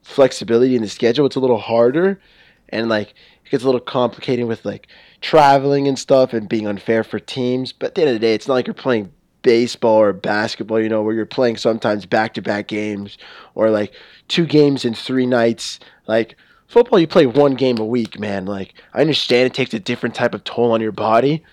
flexibility 0.06 0.76
in 0.76 0.82
the 0.82 0.88
schedule. 0.88 1.26
It's 1.26 1.36
a 1.36 1.40
little 1.40 1.58
harder, 1.58 2.20
and 2.68 2.88
like 2.88 3.10
it 3.44 3.50
gets 3.50 3.64
a 3.64 3.66
little 3.66 3.80
complicated 3.80 4.46
with 4.46 4.64
like 4.64 4.86
traveling 5.20 5.88
and 5.88 5.98
stuff 5.98 6.32
and 6.32 6.48
being 6.48 6.66
unfair 6.66 7.04
for 7.04 7.18
teams. 7.18 7.72
But 7.72 7.86
at 7.86 7.94
the 7.96 8.00
end 8.02 8.10
of 8.10 8.14
the 8.14 8.20
day, 8.20 8.34
it's 8.34 8.48
not 8.48 8.54
like 8.54 8.66
you're 8.66 8.74
playing 8.74 9.12
baseball 9.42 9.98
or 9.98 10.12
basketball, 10.12 10.80
you 10.80 10.88
know, 10.88 11.02
where 11.02 11.14
you're 11.14 11.26
playing 11.26 11.56
sometimes 11.56 12.06
back 12.06 12.34
to 12.34 12.42
back 12.42 12.68
games 12.68 13.18
or 13.54 13.70
like 13.70 13.92
two 14.28 14.46
games 14.46 14.84
in 14.84 14.94
three 14.94 15.26
nights. 15.26 15.80
Like 16.06 16.36
football, 16.68 16.98
you 16.98 17.06
play 17.06 17.26
one 17.26 17.54
game 17.54 17.78
a 17.78 17.84
week, 17.84 18.18
man. 18.18 18.46
Like 18.46 18.74
I 18.94 19.00
understand 19.00 19.46
it 19.46 19.54
takes 19.54 19.74
a 19.74 19.80
different 19.80 20.14
type 20.14 20.34
of 20.34 20.44
toll 20.44 20.72
on 20.72 20.80
your 20.80 20.92
body, 20.92 21.44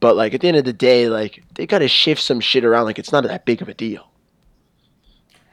but 0.00 0.16
like 0.16 0.32
at 0.34 0.40
the 0.40 0.48
end 0.48 0.56
of 0.56 0.64
the 0.64 0.72
day, 0.72 1.08
like 1.08 1.42
they 1.54 1.66
got 1.66 1.80
to 1.80 1.88
shift 1.88 2.22
some 2.22 2.40
shit 2.40 2.64
around. 2.64 2.86
Like 2.86 2.98
it's 2.98 3.12
not 3.12 3.24
that 3.24 3.44
big 3.44 3.60
of 3.60 3.68
a 3.68 3.74
deal. 3.74 4.10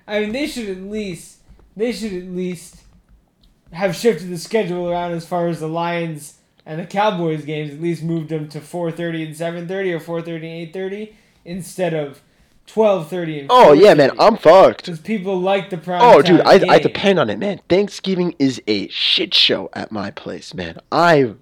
I 0.08 0.22
mean, 0.22 0.32
they 0.32 0.48
should 0.48 0.70
at 0.70 0.82
least 0.84 1.37
they 1.78 1.92
should 1.92 2.12
at 2.12 2.26
least 2.26 2.82
have 3.72 3.96
shifted 3.96 4.30
the 4.30 4.38
schedule 4.38 4.90
around 4.90 5.12
as 5.14 5.26
far 5.26 5.48
as 5.48 5.60
the 5.60 5.68
Lions 5.68 6.40
and 6.66 6.80
the 6.80 6.86
Cowboys 6.86 7.46
games. 7.46 7.72
At 7.72 7.82
least 7.82 8.04
moved 8.04 8.30
them 8.30 8.50
to 8.50 8.60
4:30 8.60 9.28
and 9.28 9.36
7:30 9.36 9.94
or 9.94 10.00
4:30 10.00 10.36
and 10.36 10.74
8:30 10.74 11.14
instead 11.46 11.94
of 11.94 12.22
12:30 12.68 13.40
and. 13.42 13.48
Oh 13.50 13.74
yeah, 13.74 13.94
man, 13.94 14.12
I'm 14.20 14.38
fucked. 14.38 14.86
Because 14.86 15.00
people 15.00 15.40
like 15.40 15.70
the 15.70 15.78
prime. 15.78 16.02
Oh, 16.02 16.22
dude, 16.22 16.42
I, 16.42 16.60
I 16.68 16.80
depend 16.80 17.20
on 17.20 17.30
it, 17.30 17.40
man. 17.40 17.62
Thanksgiving 17.70 18.36
is 18.40 18.62
a 18.68 18.88
shit 18.90 19.34
show 19.34 19.70
at 19.74 19.92
my 19.92 20.12
place, 20.12 20.54
man. 20.54 20.80
I 20.92 21.36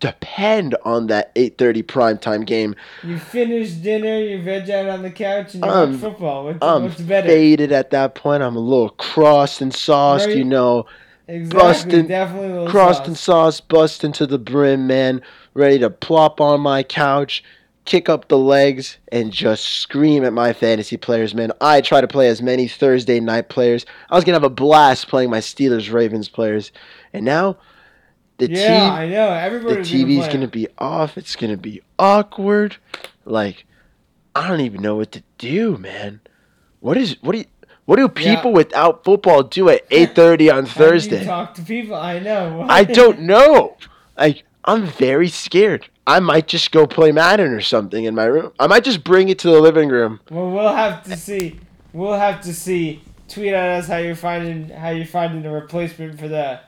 depend 0.00 0.74
on 0.84 1.06
that 1.08 1.32
8:30 1.34 1.82
primetime 1.82 2.44
game. 2.46 2.74
You 3.02 3.18
finish 3.18 3.70
dinner, 3.72 4.18
you 4.18 4.42
veg 4.42 4.68
out 4.70 4.88
on 4.88 5.02
the 5.02 5.10
couch, 5.10 5.54
and 5.54 5.64
you 5.64 5.70
Um, 5.70 5.92
watch 5.92 6.00
football. 6.00 6.44
What's, 6.44 6.58
I'm 6.62 6.82
what's 6.84 7.00
better? 7.00 7.28
faded 7.28 7.72
at 7.72 7.90
that 7.90 8.14
point. 8.14 8.42
I'm 8.42 8.56
a 8.56 8.60
little 8.60 8.90
crossed 8.90 9.60
and 9.60 9.74
sauced, 9.74 10.26
Right. 10.26 10.36
you 10.36 10.44
know. 10.44 10.86
Exactly, 11.26 11.58
Bustin'- 11.60 12.06
definitely 12.08 12.64
a 12.64 12.68
Crossed 12.68 12.98
sauce. 12.98 13.06
and 13.08 13.16
sauced, 13.16 13.68
busting 13.68 14.12
to 14.12 14.26
the 14.26 14.38
brim, 14.38 14.86
man. 14.86 15.22
Ready 15.54 15.78
to 15.78 15.88
plop 15.88 16.38
on 16.40 16.60
my 16.60 16.82
couch, 16.82 17.42
kick 17.86 18.10
up 18.10 18.28
the 18.28 18.36
legs, 18.36 18.98
and 19.10 19.32
just 19.32 19.64
scream 19.64 20.22
at 20.24 20.34
my 20.34 20.52
fantasy 20.52 20.96
players, 20.98 21.34
man. 21.34 21.50
I 21.62 21.80
try 21.80 22.02
to 22.02 22.08
play 22.08 22.28
as 22.28 22.42
many 22.42 22.68
Thursday 22.68 23.20
night 23.20 23.48
players. 23.48 23.86
I 24.10 24.16
was 24.16 24.24
gonna 24.24 24.36
have 24.36 24.44
a 24.44 24.50
blast 24.50 25.08
playing 25.08 25.30
my 25.30 25.38
Steelers 25.40 25.90
Ravens 25.90 26.28
players, 26.28 26.72
and 27.14 27.24
now 27.24 27.56
the 28.46 28.54
yeah, 28.54 28.66
team 28.68 28.92
I 28.92 29.06
know. 29.08 29.58
the 29.60 29.76
TV's 29.76 30.20
gonna, 30.20 30.32
gonna 30.32 30.48
be 30.48 30.68
off. 30.78 31.16
It's 31.16 31.36
gonna 31.36 31.56
be 31.56 31.82
awkward. 31.98 32.76
Like, 33.24 33.66
I 34.34 34.48
don't 34.48 34.60
even 34.60 34.82
know 34.82 34.96
what 34.96 35.12
to 35.12 35.22
do, 35.38 35.76
man. 35.76 36.20
What 36.80 36.96
is 36.96 37.16
what 37.22 37.32
do 37.32 37.38
you, 37.38 37.44
what 37.86 37.96
do 37.96 38.08
people 38.08 38.52
without 38.52 39.04
football 39.04 39.42
do 39.42 39.68
at 39.68 39.82
eight 39.90 40.14
thirty 40.14 40.50
on 40.50 40.66
How 40.66 40.78
do 40.78 40.84
you 40.84 40.90
Thursday? 40.90 41.24
talk 41.24 41.54
to 41.54 41.62
people. 41.62 41.94
I 41.94 42.18
know. 42.18 42.66
I 42.68 42.84
don't 42.84 43.20
know. 43.20 43.76
Like, 44.16 44.44
I'm 44.64 44.86
very 44.86 45.28
scared. 45.28 45.88
I 46.06 46.20
might 46.20 46.46
just 46.46 46.70
go 46.70 46.86
play 46.86 47.12
Madden 47.12 47.52
or 47.52 47.60
something 47.60 48.04
in 48.04 48.14
my 48.14 48.24
room. 48.24 48.52
I 48.58 48.66
might 48.66 48.84
just 48.84 49.04
bring 49.04 49.28
it 49.30 49.38
to 49.40 49.50
the 49.50 49.60
living 49.60 49.88
room. 49.88 50.20
Well, 50.30 50.50
we'll 50.50 50.74
have 50.74 51.02
to 51.04 51.16
see. 51.16 51.60
We'll 51.92 52.18
have 52.18 52.42
to 52.42 52.52
see. 52.54 53.02
Tweet 53.26 53.54
at 53.54 53.78
us 53.78 53.86
how 53.86 53.96
you're 53.96 54.14
finding 54.14 54.68
how 54.68 54.90
you're 54.90 55.06
finding 55.06 55.46
a 55.46 55.52
replacement 55.52 56.20
for 56.20 56.28
the 56.28 56.60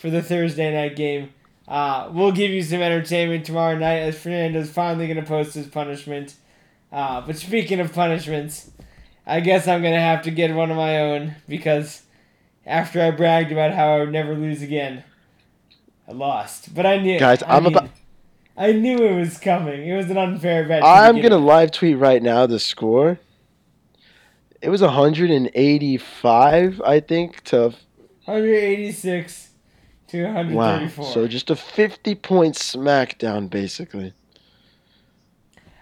for 0.00 0.08
the 0.10 0.22
Thursday 0.22 0.72
night 0.72 0.96
game. 0.96 1.28
Uh, 1.68 2.08
we'll 2.12 2.32
give 2.32 2.50
you 2.50 2.62
some 2.62 2.80
entertainment 2.80 3.44
tomorrow 3.44 3.76
night 3.78 3.98
as 3.98 4.18
Fernando's 4.18 4.70
finally 4.70 5.06
gonna 5.06 5.22
post 5.22 5.52
his 5.54 5.66
punishment. 5.66 6.34
Uh, 6.90 7.20
but 7.20 7.36
speaking 7.36 7.78
of 7.80 7.92
punishments, 7.92 8.70
I 9.26 9.40
guess 9.40 9.68
I'm 9.68 9.82
gonna 9.82 10.00
have 10.00 10.22
to 10.22 10.30
get 10.30 10.54
one 10.54 10.70
of 10.70 10.76
my 10.78 10.98
own 10.98 11.34
because 11.46 12.02
after 12.66 13.02
I 13.02 13.10
bragged 13.10 13.52
about 13.52 13.74
how 13.74 13.94
I 13.94 13.98
would 14.00 14.10
never 14.10 14.34
lose 14.34 14.62
again, 14.62 15.04
I 16.08 16.12
lost. 16.12 16.74
But 16.74 16.86
I 16.86 16.96
knew, 16.96 17.18
Guys, 17.18 17.42
I 17.42 17.58
I'm 17.58 17.64
mean, 17.64 17.76
about- 17.76 17.90
I 18.56 18.72
knew 18.72 18.96
it 18.96 19.14
was 19.18 19.36
coming. 19.38 19.86
It 19.86 19.94
was 19.96 20.08
an 20.10 20.16
unfair 20.18 20.64
bet. 20.66 20.82
I'm 20.82 21.20
gonna 21.20 21.36
live 21.38 21.70
tweet 21.72 21.98
right 21.98 22.22
now 22.22 22.46
the 22.46 22.58
score. 22.58 23.20
It 24.62 24.70
was 24.70 24.80
185, 24.82 26.80
I 26.84 27.00
think, 27.00 27.42
to 27.44 27.74
186 28.24 29.44
to 29.44 29.49
wow. 30.12 30.88
So 30.88 31.26
just 31.28 31.50
a 31.50 31.56
50 31.56 32.14
point 32.16 32.54
smackdown, 32.54 33.48
basically. 33.50 34.12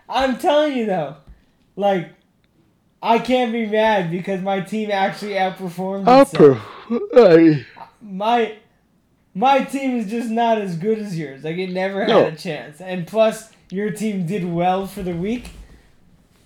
I'm 0.08 0.38
telling 0.38 0.76
you 0.76 0.86
though, 0.86 1.16
like, 1.76 2.10
I 3.02 3.18
can't 3.18 3.52
be 3.52 3.66
mad 3.66 4.10
because 4.10 4.40
my 4.40 4.60
team 4.60 4.90
actually 4.90 5.32
outperformed 5.32 6.04
itself. 6.22 7.76
My 8.00 8.56
my 9.34 9.60
team 9.60 9.96
is 9.96 10.10
just 10.10 10.30
not 10.30 10.58
as 10.58 10.76
good 10.76 10.98
as 10.98 11.16
yours. 11.18 11.44
Like 11.44 11.56
it 11.58 11.70
never 11.70 12.00
had 12.00 12.08
No. 12.08 12.26
a 12.26 12.34
chance. 12.34 12.80
And 12.80 13.06
plus, 13.06 13.52
your 13.70 13.90
team 13.90 14.26
did 14.26 14.44
well 14.52 14.86
for 14.86 15.02
the 15.02 15.14
week. 15.14 15.50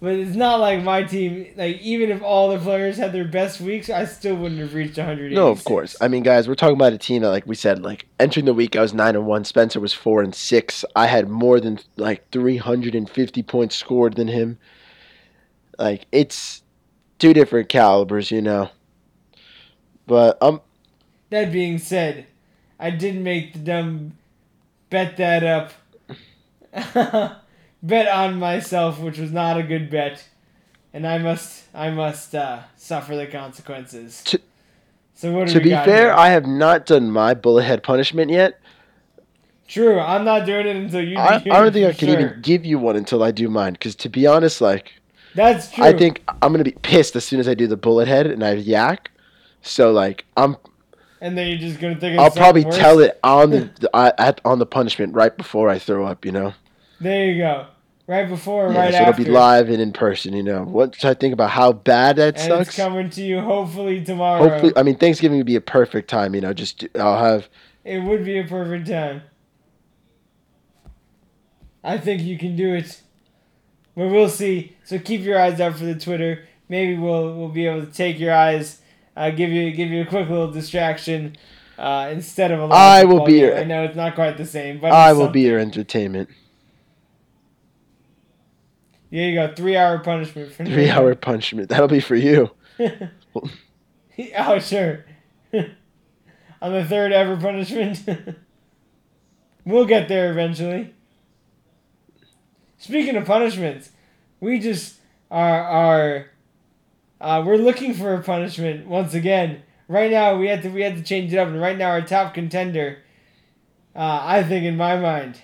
But 0.03 0.15
it's 0.15 0.35
not 0.35 0.59
like 0.59 0.83
my 0.83 1.05
team. 1.05 1.47
Like 1.55 1.81
even 1.81 2.11
if 2.11 2.25
all 2.25 2.51
the 2.51 2.59
players 2.59 2.97
had 2.97 3.13
their 3.13 3.25
best 3.25 3.61
weeks, 3.61 3.89
I 3.89 4.05
still 4.05 4.35
wouldn't 4.35 4.61
have 4.61 4.75
reached 4.75 4.99
100. 4.99 5.31
No, 5.31 5.47
of 5.47 5.63
course. 5.63 5.95
I 6.01 6.09
mean, 6.09 6.25
guys, 6.25 6.49
we're 6.49 6.57
talking 6.57 6.75
about 6.75 6.93
a 6.93 6.99
team 6.99 7.23
that, 7.23 7.29
like 7.29 7.47
we 7.47 7.55
said, 7.55 7.85
like 7.85 8.07
entering 8.19 8.47
the 8.47 8.53
week, 8.53 8.75
I 8.75 8.81
was 8.81 8.93
nine 8.93 9.15
and 9.15 9.27
one. 9.27 9.45
Spencer 9.45 9.79
was 9.79 9.93
four 9.93 10.21
and 10.21 10.35
six. 10.35 10.85
I 10.97 11.07
had 11.07 11.29
more 11.29 11.61
than 11.61 11.79
like 11.97 12.29
350 12.33 13.45
points 13.45 13.77
scored 13.77 14.17
than 14.17 14.27
him. 14.27 14.59
Like 15.79 16.07
it's 16.11 16.65
two 17.21 17.33
different 17.33 17.69
calibers, 17.69 18.33
you 18.33 18.43
know. 18.43 18.71
But 20.09 20.37
um, 20.43 20.63
That 21.31 21.53
being 21.53 21.79
said, 21.79 22.27
I 22.77 22.91
did 22.91 23.21
make 23.21 23.53
the 23.53 23.61
dumb 23.61 24.19
bet 24.91 25.17
that 25.19 25.45
up. 25.45 25.73
bet 27.83 28.09
on 28.09 28.39
myself, 28.39 29.01
which 29.01 29.19
was 29.19 29.33
not 29.33 29.59
a 29.59 29.63
good 29.63 29.91
bet, 29.91 30.25
and 30.93 31.07
I 31.07 31.19
must 31.19 31.65
I 31.75 31.91
must 31.91 32.35
uh, 32.35 32.61
suffer 32.77 33.17
the 33.17 33.27
consequences. 33.27 34.23
To- 34.25 34.41
so 35.15 35.33
what 35.33 35.49
to 35.49 35.59
we 35.59 35.65
be 35.65 35.71
fair, 35.71 35.85
here? 35.85 36.13
I 36.13 36.31
have 36.31 36.47
not 36.47 36.87
done 36.87 37.11
my 37.11 37.35
bullet 37.35 37.63
head 37.63 37.83
punishment 37.83 38.31
yet. 38.31 38.61
True, 39.69 39.99
I'm 39.99 40.25
not 40.25 40.45
doing 40.47 40.67
it 40.67 40.77
until 40.77 41.03
you. 41.07 41.17
I, 41.17 41.37
I 41.37 41.39
do 41.39 41.51
don't 41.51 41.73
think 41.73 41.87
I 41.87 41.93
can 41.93 42.09
sure. 42.09 42.21
even 42.21 42.41
give 42.43 42.65
you 42.65 42.79
one 42.79 42.97
until 42.97 43.23
I 43.23 43.31
do 43.31 43.49
mine. 43.49 43.75
Because 43.75 43.95
to 43.97 44.09
be 44.09 44.27
honest, 44.27 44.61
like 44.61 45.01
That's 45.35 45.71
true. 45.71 45.85
I 45.85 45.93
think 45.93 46.23
I'm 46.43 46.53
gonna 46.53 46.65
be 46.65 46.73
pissed 46.83 47.17
as 47.17 47.25
soon 47.25 47.41
as 47.41 47.49
I 47.49 47.55
do 47.55 47.67
the 47.67 47.77
bullet 47.77 48.09
head 48.09 48.27
and 48.27 48.43
I 48.45 48.55
yak. 48.55 49.11
So 49.63 49.93
like 49.93 50.25
I'm 50.37 50.57
and 51.21 51.39
then 51.39 51.49
you're 51.49 51.59
just 51.59 51.81
gonna 51.81 51.99
think. 51.99 52.19
I'll 52.19 52.33
probably 52.33 52.63
something 52.63 52.81
tell 52.81 52.99
it 52.99 53.19
on 53.23 53.51
the, 53.51 53.71
the 53.81 53.91
I, 53.95 54.13
at 54.19 54.41
on 54.45 54.59
the 54.59 54.67
punishment 54.67 55.15
right 55.15 55.35
before 55.37 55.69
I 55.69 55.79
throw 55.79 56.05
up. 56.05 56.25
You 56.25 56.33
know, 56.33 56.55
There 57.03 57.27
you 57.27 57.39
go. 57.43 57.67
Right 58.07 58.29
before, 58.29 58.67
or 58.67 58.73
yeah, 58.73 58.81
right 58.81 58.93
so 58.93 58.99
after. 58.99 59.23
it'll 59.23 59.25
be 59.25 59.31
live 59.31 59.69
and 59.69 59.81
in 59.81 59.93
person. 59.93 60.35
You 60.35 60.43
know, 60.43 60.63
once 60.65 61.05
I 61.05 61.15
think 61.15 61.33
about 61.33 61.51
how 61.51 61.73
bad 61.73 62.17
that 62.17 62.39
and 62.41 62.61
it's 62.61 62.77
coming 62.77 63.11
to 63.11 63.23
you 63.23 63.41
hopefully 63.41 64.05
tomorrow. 64.05 64.49
Hopefully, 64.49 64.73
I 64.77 64.83
mean 64.83 64.97
Thanksgiving 64.97 65.39
would 65.39 65.47
be 65.47 65.57
a 65.57 65.61
perfect 65.61 66.11
time. 66.11 66.35
You 66.35 66.41
know, 66.41 66.53
just 66.53 66.85
I'll 66.99 67.23
have 67.23 67.49
It 67.85 68.03
would 68.03 68.25
be 68.25 68.39
a 68.39 68.45
perfect 68.45 68.89
time. 68.89 69.23
I 71.85 71.99
think 71.99 72.23
you 72.23 72.39
can 72.39 72.57
do 72.57 72.75
it. 72.75 73.01
But 73.97 74.09
we'll 74.09 74.29
see. 74.29 74.77
So 74.85 74.99
keep 74.99 75.21
your 75.23 75.41
eyes 75.41 75.61
out 75.61 75.77
for 75.77 75.85
the 75.85 75.95
Twitter. 75.95 76.45
Maybe 76.69 76.97
we'll 76.97 77.37
we'll 77.37 77.49
be 77.51 77.67
able 77.67 77.87
to 77.87 77.93
take 77.93 78.19
your 78.19 78.35
eyes, 78.35 78.81
uh, 79.17 79.31
give 79.31 79.51
you 79.51 79.71
give 79.73 79.91
you 79.91 80.03
a 80.03 80.07
quick 80.07 80.29
little 80.29 80.51
distraction, 80.51 81.37
uh, 81.79 82.09
instead 82.11 82.51
of 82.51 82.61
a 82.71 82.75
I 82.75 83.05
will 83.05 83.25
be 83.25 83.41
your- 83.41 83.57
I 83.59 83.65
know 83.65 83.85
it's 83.85 83.97
not 83.97 84.15
quite 84.15 84.37
the 84.39 84.47
same, 84.47 84.81
but 84.81 84.93
I 84.93 85.13
will 85.13 85.29
be 85.29 85.43
your 85.43 85.59
entertainment. 85.59 86.31
Yeah, 89.13 89.27
you 89.27 89.35
got 89.35 89.57
three 89.57 89.77
hour 89.77 89.99
punishment 89.99 90.53
for 90.53 90.65
Three 90.65 90.89
hour 90.89 91.15
punishment. 91.15 91.69
That'll 91.69 91.87
be 91.87 92.01
for 92.01 92.17
you. 92.17 92.51
oh 92.81 94.59
sure. 94.59 95.05
On 96.63 96.73
the 96.73 96.83
third 96.87 97.13
ever 97.13 97.37
punishment. 97.37 98.03
we'll 99.67 99.85
get 99.85 100.09
there 100.09 100.31
eventually. 100.31 100.95
Speaking 102.79 103.15
of 103.17 103.27
punishments, 103.27 103.91
we 104.41 104.59
just 104.59 104.97
are 105.31 105.61
are 105.61 106.27
uh, 107.21 107.43
we're 107.45 107.57
looking 107.57 107.93
for 107.93 108.15
a 108.15 108.23
punishment 108.23 108.87
once 108.87 109.13
again. 109.13 109.63
Right 109.89 110.11
now 110.11 110.39
we 110.39 110.47
had 110.47 110.63
to 110.63 110.71
we 110.71 110.81
had 110.81 110.97
to 110.97 111.03
change 111.03 111.35
it 111.35 111.37
up, 111.37 111.49
and 111.49 111.61
right 111.61 111.77
now 111.77 111.91
our 111.91 112.01
top 112.01 112.33
contender, 112.33 113.03
uh, 113.95 114.21
I 114.23 114.43
think 114.43 114.65
in 114.65 114.79
my 114.79 114.97
mind, 114.97 115.43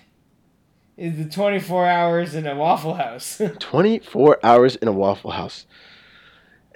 is 0.99 1.17
the 1.17 1.25
twenty 1.25 1.61
four 1.61 1.87
hours 1.87 2.35
in 2.35 2.47
a 2.47 2.55
Waffle 2.57 2.95
House. 2.95 3.41
24 3.61 4.41
hours 4.43 4.77
in 4.77 4.89
a 4.89 4.93
Waffle 4.93 5.31
House. 5.31 5.65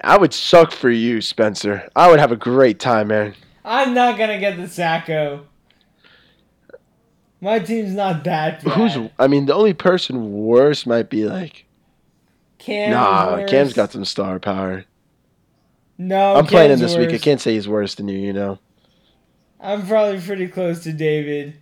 I 0.03 0.17
would 0.17 0.33
suck 0.33 0.73
for 0.73 0.91
you, 0.91 1.21
Spencer. 1.21 1.89
I 1.95 2.09
would 2.09 2.21
have 2.21 2.33
a 2.33 2.37
great 2.37 2.79
time, 2.79 3.09
man. 3.09 3.35
I'm 3.65 3.93
not 3.95 4.17
gonna 4.17 4.39
get 4.39 4.57
the 4.57 4.65
Sacko. 4.65 5.45
My 7.41 7.59
team's 7.59 7.93
not 7.93 8.23
that 8.25 8.65
bad. 8.65 8.75
Who's? 8.75 9.11
I 9.19 9.27
mean, 9.27 9.47
the 9.47 9.55
only 9.55 9.75
person 9.75 10.33
worse 10.33 10.87
might 10.87 11.11
be 11.11 11.25
like. 11.25 11.67
Cam? 12.59 12.93
nah, 12.93 13.33
worse. 13.33 13.51
Cam's 13.51 13.73
got 13.73 13.91
some 13.91 14.05
star 14.05 14.39
power. 14.39 14.85
No, 15.99 16.37
I'm 16.37 16.47
playing 16.47 16.71
him 16.71 16.79
Cam's 16.79 16.93
this 16.93 16.99
week. 16.99 17.13
I 17.13 17.19
can't 17.19 17.41
say 17.41 17.55
he's 17.55 17.67
worse 17.69 17.97
than 17.97 18.07
you. 18.07 18.19
You 18.19 18.33
know. 18.33 18.59
I'm 19.61 19.87
probably 19.87 20.21
pretty 20.21 20.47
close 20.49 20.83
to 20.85 20.93
David. 20.93 21.62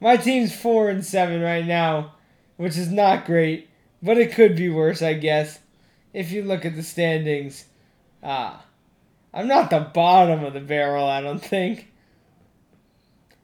My 0.00 0.16
team's 0.16 0.54
four 0.54 0.88
and 0.88 1.04
seven 1.04 1.42
right 1.42 1.64
now, 1.66 2.14
which 2.56 2.76
is 2.76 2.90
not 2.90 3.26
great, 3.26 3.68
but 4.02 4.16
it 4.18 4.32
could 4.32 4.56
be 4.56 4.68
worse, 4.68 5.02
I 5.02 5.14
guess, 5.14 5.58
if 6.14 6.32
you 6.32 6.42
look 6.42 6.64
at 6.64 6.74
the 6.74 6.82
standings. 6.82 7.66
Ah, 8.22 8.64
I'm 9.32 9.46
not 9.46 9.70
the 9.70 9.80
bottom 9.80 10.44
of 10.44 10.54
the 10.54 10.60
barrel. 10.60 11.06
I 11.06 11.20
don't 11.20 11.42
think. 11.44 11.88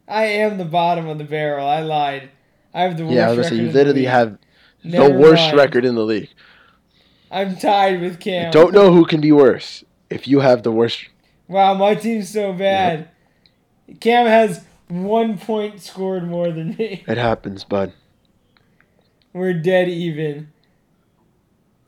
I 0.09 0.25
am 0.25 0.57
the 0.59 0.65
bottom 0.65 1.09
of 1.09 1.19
the 1.19 1.25
barrel. 1.25 1.67
I 1.67 1.81
lied. 1.81 2.31
I 2.73 2.83
have 2.83 2.97
the 2.97 3.05
worst 3.05 3.15
Yeah, 3.17 3.31
I 3.31 3.43
say 3.43 3.57
you 3.57 3.63
in 3.63 3.67
the 3.69 3.73
literally 3.73 4.05
have 4.05 4.39
Never 4.85 5.09
the 5.09 5.19
worst 5.19 5.43
mind. 5.43 5.57
record 5.57 5.85
in 5.85 5.95
the 5.95 6.05
league. 6.05 6.29
I'm 7.31 7.57
tied 7.57 8.01
with 8.01 8.21
Cam. 8.21 8.53
Don't 8.53 8.73
know 8.73 8.93
who 8.93 9.05
can 9.05 9.21
be 9.21 9.33
worse. 9.33 9.83
If 10.11 10.29
you 10.29 10.41
have 10.41 10.63
the 10.63 10.71
worst, 10.71 11.07
Wow, 11.49 11.75
my 11.75 11.95
team's 11.95 12.29
so 12.31 12.53
bad. 12.53 13.09
Cam 14.01 14.27
has 14.27 14.65
one 14.89 15.39
point 15.39 15.81
scored 15.81 16.29
more 16.29 16.51
than 16.51 16.77
me. 16.77 17.05
it 17.09 17.19
happens, 17.19 17.65
bud. 17.65 17.93
We're 19.33 19.55
dead 19.55 19.89
even. 19.89 20.53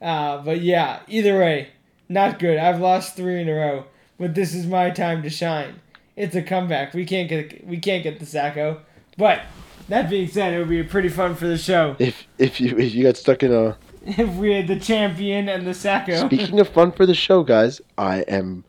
Uh, 0.01 0.39
but 0.43 0.61
yeah, 0.61 1.01
either 1.09 1.39
way, 1.39 1.69
not 2.09 2.39
good. 2.39 2.59
I've 2.59 2.81
lost 2.81 3.17
three 3.17 3.41
in 3.41 3.49
a 3.49 3.55
row, 3.55 3.85
but 4.19 4.35
this 4.35 4.55
is 4.55 4.67
my 4.67 4.91
time 4.91 5.23
to 5.23 5.31
shine. 5.31 5.81
It's 6.17 6.35
a 6.35 6.43
comeback. 6.43 6.95
We 6.95 7.05
can't 7.05 7.29
get 7.29 7.67
we 7.67 7.79
can't 7.79 8.03
get 8.03 8.19
the 8.19 8.27
Sacko. 8.27 8.81
But 9.17 9.43
that 9.89 10.11
being 10.11 10.29
said, 10.29 10.53
it 10.53 10.59
would 10.59 10.69
be 10.69 10.83
pretty 10.83 11.09
fun 11.09 11.35
for 11.35 11.47
the 11.47 11.59
show 11.59 11.97
If 11.99 12.27
if 12.39 12.61
you 12.61 12.77
if 12.77 12.95
you 12.95 13.05
got 13.05 13.17
stuck 13.17 13.43
in 13.43 13.53
a 13.53 13.77
if 14.07 14.35
we 14.35 14.53
had 14.53 14.69
the 14.69 14.79
champion 14.79 15.49
and 15.49 15.67
the 15.67 15.73
Sacko. 15.73 16.27
Speaking 16.27 16.61
of 16.61 16.69
fun 16.69 16.93
for 16.93 17.07
the 17.07 17.15
show, 17.15 17.43
guys, 17.43 17.81
I 17.97 18.21
am 18.23 18.65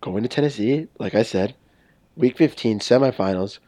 going 0.00 0.22
to 0.22 0.28
Tennessee, 0.28 0.88
like 0.98 1.14
I 1.14 1.22
said, 1.22 1.54
week 2.16 2.36
15 2.36 2.80
semifinals. 2.80 3.58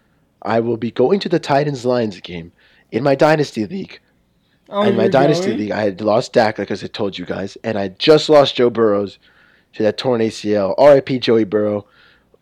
I 0.42 0.60
will 0.60 0.76
be 0.76 0.90
going 0.90 1.20
to 1.20 1.28
the 1.28 1.38
Titans 1.38 1.84
Lions 1.84 2.20
game 2.20 2.52
in 2.92 3.02
my 3.02 3.14
Dynasty 3.14 3.66
League. 3.66 4.00
oh, 4.70 4.82
in 4.82 4.96
my 4.96 5.08
Dynasty 5.08 5.46
going? 5.48 5.58
League, 5.58 5.70
I 5.72 5.82
had 5.82 6.00
lost 6.00 6.32
Dak, 6.32 6.58
like 6.58 6.70
I 6.70 6.74
said, 6.74 6.92
told 6.92 7.18
you 7.18 7.24
guys, 7.26 7.56
and 7.64 7.78
I 7.78 7.88
just 7.88 8.28
lost 8.28 8.56
Joe 8.56 8.70
Burrows 8.70 9.18
to 9.74 9.82
that 9.82 9.98
torn 9.98 10.20
ACL. 10.20 10.74
RIP 10.78 11.20
Joey 11.20 11.44
Burrow, 11.44 11.86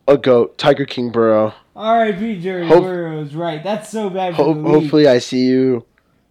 a 0.09 0.17
GOAT, 0.19 0.57
Tiger 0.59 0.85
King 0.85 1.11
Burrow. 1.11 1.55
R.I.P. 1.75 2.41
Jerry 2.41 2.67
Hope- 2.67 2.85
Burrows. 2.85 3.35
Right, 3.35 3.63
that's 3.63 3.91
so 3.91 4.09
bad 4.09 4.35
for 4.37 4.45
Ho- 4.45 4.63
hopefully, 4.63 5.07
I 5.07 5.19
see 5.19 5.45
you 5.47 5.85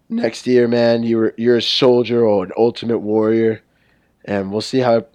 next 0.09 0.47
year, 0.47 0.67
man. 0.67 1.03
You're 1.03 1.33
you're 1.37 1.57
a 1.57 1.61
soldier 1.61 2.25
or 2.25 2.43
an 2.45 2.51
ultimate 2.57 2.99
warrior, 2.99 3.61
and 4.23 4.51
we'll 4.51 4.61
see 4.61 4.79
how 4.79 5.05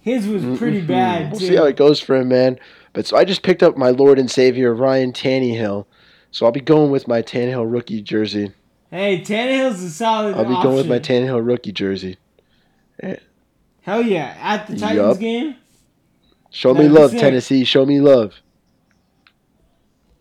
His 0.00 0.26
was 0.26 0.58
pretty 0.58 0.80
Mhm. 0.82 0.86
bad 0.88 1.30
We'll 1.30 1.40
too. 1.40 1.46
see 1.46 1.56
how 1.56 1.64
it 1.66 1.76
goes 1.76 2.00
for 2.00 2.16
him, 2.16 2.28
man. 2.28 2.58
But 2.92 3.06
so 3.06 3.16
I 3.16 3.24
just 3.24 3.42
picked 3.42 3.62
up 3.62 3.76
my 3.76 3.90
Lord 3.90 4.18
and 4.18 4.30
Savior 4.30 4.74
Ryan 4.74 5.12
Tannehill 5.12 5.86
So 6.30 6.46
I'll 6.46 6.52
be 6.52 6.60
going 6.60 6.90
with 6.90 7.06
my 7.08 7.22
Tannehill 7.22 7.70
rookie 7.70 8.02
jersey. 8.02 8.52
Hey, 8.90 9.20
Tannehill's 9.20 9.82
a 9.82 9.90
solid. 9.90 10.34
I'll 10.36 10.44
be 10.44 10.50
option. 10.54 10.62
going 10.62 10.76
with 10.76 10.88
my 10.88 10.98
Tannehill 10.98 11.46
rookie 11.46 11.72
jersey. 11.72 12.16
Hell 13.82 14.02
yeah! 14.02 14.36
At 14.40 14.66
the 14.66 14.76
Titans 14.76 14.96
Yup. 14.96 15.18
game, 15.18 15.56
Show 16.50 16.74
me 16.74 16.88
love, 16.88 17.12
sick. 17.12 17.20
Tennessee. 17.20 17.64
Show 17.64 17.86
me 17.86 18.00
love. 18.00 18.34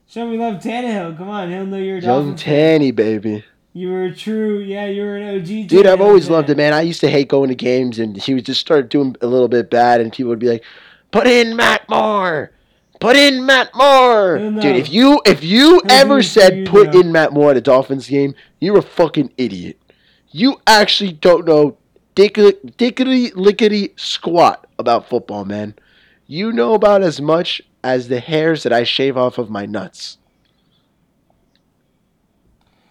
show 0.08 0.26
me 0.28 0.38
love, 0.38 0.62
Tannehill. 0.62 1.18
Come 1.18 1.30
on, 1.30 1.52
he'll 1.52 1.66
know 1.66 1.78
you're 1.78 1.98
a 1.98 2.02
Young 2.02 2.08
Dolphins 2.24 2.44
fan. 2.44 2.54
Tanny, 2.80 2.92
baby. 2.92 3.44
You 3.74 3.90
were 3.92 4.06
a 4.06 4.16
true, 4.16 4.60
yeah, 4.60 4.86
you 4.86 5.02
were 5.04 5.18
an 5.18 5.40
OG. 5.40 5.68
Dude, 5.68 5.86
I've 5.86 6.02
always 6.02 6.26
fan. 6.26 6.34
loved 6.34 6.50
it, 6.50 6.58
man. 6.58 6.74
I 6.74 6.82
used 6.82 7.02
to 7.02 7.10
hate 7.10 7.28
going 7.28 7.50
to 7.50 7.56
games, 7.56 8.00
and 8.00 8.16
he 8.16 8.34
would 8.34 8.46
just 8.46 8.62
start 8.62 8.90
doing 8.90 9.16
a 9.22 9.28
little 9.28 9.48
bit 9.48 9.70
bad, 9.70 10.00
and 10.02 10.12
people 10.14 10.30
would 10.30 10.40
be 10.40 10.48
like, 10.50 10.64
"Put 11.12 11.28
in 11.28 11.56
Matt 11.56 11.88
Moore, 11.90 12.52
put 13.00 13.16
in 13.16 13.46
Matt 13.46 13.76
Moore." 13.76 14.40
No, 14.40 14.50
no. 14.52 14.62
Dude, 14.62 14.76
if 14.76 14.92
you 14.92 15.22
if 15.26 15.44
you 15.44 15.82
ever 15.90 16.22
said 16.22 16.68
put 16.68 16.94
in 16.96 17.12
Matt 17.12 17.34
Moore 17.34 17.52
at 17.52 17.58
a 17.58 17.62
Dolphins 17.62 18.08
game, 18.08 18.36
you're 18.60 18.80
a 18.80 18.84
fucking 18.84 19.34
idiot. 19.38 19.80
You 20.32 20.62
actually 20.68 21.14
don't 21.14 21.46
know 21.46 21.78
dickety, 22.16 22.76
dickety 22.76 23.32
lickety 23.36 23.94
squat 23.96 24.68
about 24.78 25.08
football, 25.08 25.46
man. 25.46 25.76
You 26.28 26.52
know 26.52 26.74
about 26.74 27.02
as 27.02 27.20
much 27.20 27.62
as 27.84 28.08
the 28.08 28.20
hairs 28.20 28.64
that 28.64 28.74
I 28.74 28.84
shave 28.84 29.18
off 29.18 29.38
of 29.38 29.50
my 29.50 29.66
nuts. 29.66 30.18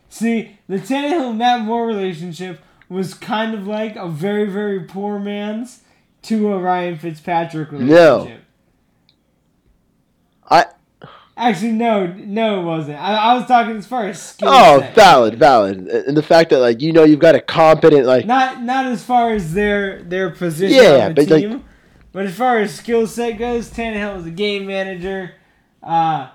See, 0.09 0.59
the 0.69 0.79
Tannehill 0.79 1.37
Matt 1.37 1.61
Moore 1.61 1.87
relationship 1.87 2.61
was 2.89 3.15
kind 3.15 3.55
of 3.55 3.67
like 3.67 3.95
a 3.97 4.09
very, 4.09 4.47
very 4.47 4.81
poor 4.81 5.19
man's 5.19 5.83
to 6.23 6.53
a 6.53 6.59
Ryan 6.59 6.99
Fitzpatrick 6.99 7.71
relationship. 7.71 8.41
I 8.41 8.48
Actually, 11.39 11.71
no, 11.71 12.09
no, 12.09 12.61
it 12.61 12.65
wasn't. 12.65 12.99
I, 12.99 13.15
I 13.15 13.35
was 13.35 13.47
talking 13.47 13.77
as 13.77 13.87
far 13.87 14.07
as 14.07 14.21
skill 14.21 14.49
oh, 14.51 14.81
set. 14.81 14.95
valid, 14.97 15.39
valid, 15.39 15.87
and 15.87 16.17
the 16.17 16.23
fact 16.23 16.51
that 16.51 16.59
like 16.59 16.83
you 16.83 16.93
know 16.93 17.05
you've 17.05 17.21
got 17.21 17.37
a 17.37 17.41
competent 17.41 18.07
like 18.07 18.27
Not 18.27 18.63
not 18.65 18.87
as 18.87 19.05
far 19.05 19.31
as 19.31 19.55
their 19.55 20.03
their 20.03 20.31
position 20.31 20.83
Yeah, 20.83 21.07
on 21.07 21.15
the 21.15 21.27
but, 21.27 21.31
like- 21.31 21.63
but 22.11 22.27
as 22.27 22.35
far 22.35 22.59
as 22.59 22.75
skill 22.75 23.07
set 23.07 23.39
goes, 23.39 23.71
Tannehill 23.71 24.17
was 24.17 24.27
a 24.27 24.33
game 24.33 24.67
manager. 24.67 25.35
Uh, 25.81 26.31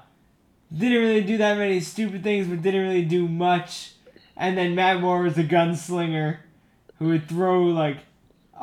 didn't 0.72 1.00
really 1.00 1.22
do 1.22 1.36
that 1.38 1.58
many 1.58 1.82
stupid 1.82 2.24
things, 2.24 2.48
but 2.48 2.62
didn't 2.62 2.84
really 2.84 3.04
do 3.04 3.28
much. 3.28 3.96
And 4.38 4.58
then 4.58 4.74
Matt 4.74 5.02
Moore 5.02 5.24
was 5.24 5.38
a 5.38 5.44
gunslinger 5.44 6.38
who 7.00 7.08
would 7.10 7.28
throw 7.28 7.64
like 7.64 7.98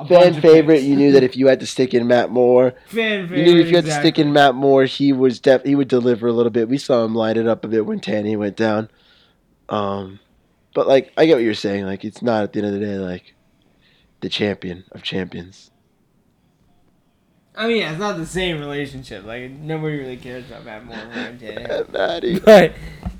fan 0.07 0.41
favorite. 0.41 0.83
You 0.83 0.97
knew 0.97 1.13
that 1.13 1.23
if 1.23 1.37
you 1.37 1.47
had 1.49 1.61
to 1.61 1.67
stick 1.67 1.95
in 1.95 2.07
Matt 2.07 2.31
Moore, 2.31 2.75
fan 2.87 3.23
you 3.23 3.29
favorite. 3.29 3.45
knew 3.45 3.61
if 3.61 3.69
you 3.69 3.77
had 3.77 3.85
to 3.85 3.93
stick 3.93 4.19
in 4.19 4.33
Matt 4.33 4.55
Moore, 4.55 4.85
he 4.85 5.13
was 5.13 5.41
def- 5.41 5.65
he 5.65 5.75
would 5.75 5.89
deliver 5.89 6.27
a 6.27 6.33
little 6.33 6.51
bit. 6.51 6.69
We 6.69 6.79
saw 6.79 7.05
him 7.05 7.15
light 7.15 7.37
it 7.37 7.47
up 7.47 7.65
a 7.65 7.69
bit 7.69 7.87
when 7.87 8.01
Tanny 8.01 8.37
went 8.37 8.57
down. 8.57 8.89
Um, 9.69 10.21
but 10.75 10.87
like 10.87 11.13
I 11.17 11.27
get 11.27 11.35
what 11.35 11.45
you're 11.45 11.55
saying. 11.55 11.85
Like 11.85 12.05
it's 12.05 12.23
not 12.23 12.43
at 12.43 12.53
the 12.53 12.61
end 12.61 12.69
of 12.75 12.81
the 12.81 12.87
day 12.87 12.97
like 12.99 13.35
the 14.21 14.29
champion 14.29 14.85
of 14.93 15.03
champions. 15.03 15.71
I 17.57 17.67
mean, 17.67 17.79
yeah, 17.79 17.91
it's 17.91 18.01
not 18.01 18.17
the 18.17 18.27
same 18.27 18.59
relationship. 18.61 19.25
Like 19.25 19.51
nobody 19.51 19.99
really 19.99 20.17
cares 20.17 20.45
about 20.51 20.65
Matt 20.65 20.87
Moore 20.87 20.97
and 20.97 21.41
Tannehill. 21.41 21.93
Matty. 21.93 22.39
But 22.41 22.75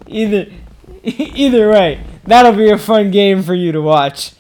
either 0.07 0.47
either 1.05 1.71
way, 1.71 2.01
that'll 2.25 2.53
be 2.53 2.71
a 2.71 2.79
fun 2.79 3.11
game 3.11 3.43
for 3.43 3.55
you 3.55 3.73
to 3.73 3.81
watch 3.83 4.33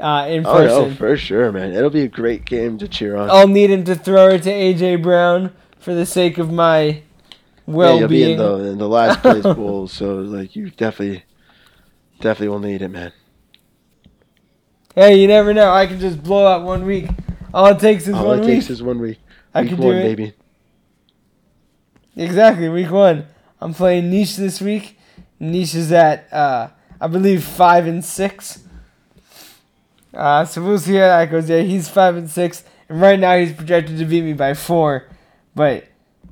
uh, 0.00 0.26
in 0.28 0.46
Oh 0.46 0.52
person. 0.54 0.88
no, 0.90 0.94
for 0.94 1.16
sure, 1.16 1.50
man. 1.52 1.72
It'll 1.72 1.90
be 1.90 2.02
a 2.02 2.08
great 2.08 2.44
game 2.44 2.78
to 2.78 2.88
cheer 2.88 3.16
on. 3.16 3.30
I'll 3.30 3.48
need 3.48 3.70
him 3.70 3.84
to 3.84 3.94
throw 3.94 4.28
it 4.28 4.42
to 4.44 4.50
AJ 4.50 5.02
Brown 5.02 5.52
for 5.78 5.94
the 5.94 6.06
sake 6.06 6.38
of 6.38 6.50
my 6.52 6.82
yeah, 6.82 7.00
well 7.66 7.98
you'll 7.98 8.08
be 8.08 8.22
in 8.22 8.28
being. 8.30 8.38
the 8.38 8.54
in 8.70 8.78
the 8.78 8.88
last 8.88 9.20
place 9.22 9.42
pool, 9.42 9.88
so 9.88 10.16
like 10.16 10.54
you 10.56 10.70
definitely 10.70 11.24
definitely 12.20 12.48
will 12.48 12.58
need 12.60 12.82
it, 12.82 12.88
man. 12.88 13.12
hey, 14.94 15.20
you 15.20 15.26
never 15.28 15.52
know. 15.54 15.70
I 15.72 15.86
can 15.86 16.00
just 16.00 16.22
blow 16.22 16.46
out 16.46 16.62
one 16.64 16.84
week. 16.86 17.08
All 17.54 17.66
it 17.66 17.78
takes 17.78 18.06
is 18.08 18.14
All 18.14 18.26
one 18.26 18.38
it 18.38 18.46
week. 18.46 18.50
takes 18.56 18.70
is 18.70 18.82
one 18.82 18.98
week. 19.00 19.18
I 19.54 19.62
week 19.62 19.70
can 19.70 19.78
one, 19.78 19.92
do 19.92 19.98
it. 19.98 20.02
baby. 20.02 20.32
Exactly, 22.16 22.68
week 22.68 22.90
one. 22.90 23.26
I'm 23.60 23.74
playing 23.74 24.10
Niche 24.10 24.36
this 24.36 24.60
week. 24.60 24.98
Niche 25.40 25.74
is 25.74 25.92
at, 25.92 26.32
uh, 26.32 26.68
I 27.00 27.06
believe, 27.06 27.44
five 27.44 27.86
and 27.86 28.04
six. 28.04 28.60
Uh, 30.14 30.44
so 30.44 30.62
we'll 30.62 30.78
see 30.78 30.94
how 30.94 31.08
that 31.08 31.30
goes. 31.30 31.48
Yeah, 31.48 31.60
he's 31.60 31.88
five 31.88 32.16
and 32.16 32.30
six, 32.30 32.64
and 32.88 33.00
right 33.00 33.18
now 33.18 33.36
he's 33.36 33.52
projected 33.52 33.98
to 33.98 34.04
beat 34.04 34.24
me 34.24 34.32
by 34.32 34.54
four, 34.54 35.06
but 35.54 35.84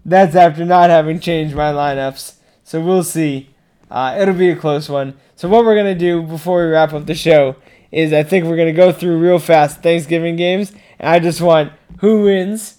that's 0.05 0.35
after 0.35 0.65
not 0.65 0.91
having 0.91 1.21
changed 1.21 1.55
my 1.55 1.73
lineups. 1.73 2.37
So 2.63 2.81
we'll 2.81 3.05
see. 3.05 3.51
Uh, 3.91 4.17
it'll 4.19 4.35
be 4.35 4.51
a 4.51 4.57
close 4.57 4.89
one. 4.89 5.15
So 5.35 5.49
what 5.49 5.65
we're 5.65 5.77
gonna 5.77 5.95
do 5.95 6.23
before 6.23 6.65
we 6.65 6.73
wrap 6.73 6.93
up 6.93 7.07
the 7.07 7.15
show 7.15 7.57
is 7.93 8.13
I 8.13 8.23
think 8.23 8.45
we're 8.45 8.57
gonna 8.57 8.73
go 8.73 8.93
through 8.93 9.19
real 9.19 9.39
fast 9.39 9.83
Thanksgiving 9.83 10.37
games, 10.37 10.73
and 10.99 11.09
I 11.09 11.19
just 11.19 11.41
want 11.41 11.73
who 11.99 12.23
wins 12.23 12.79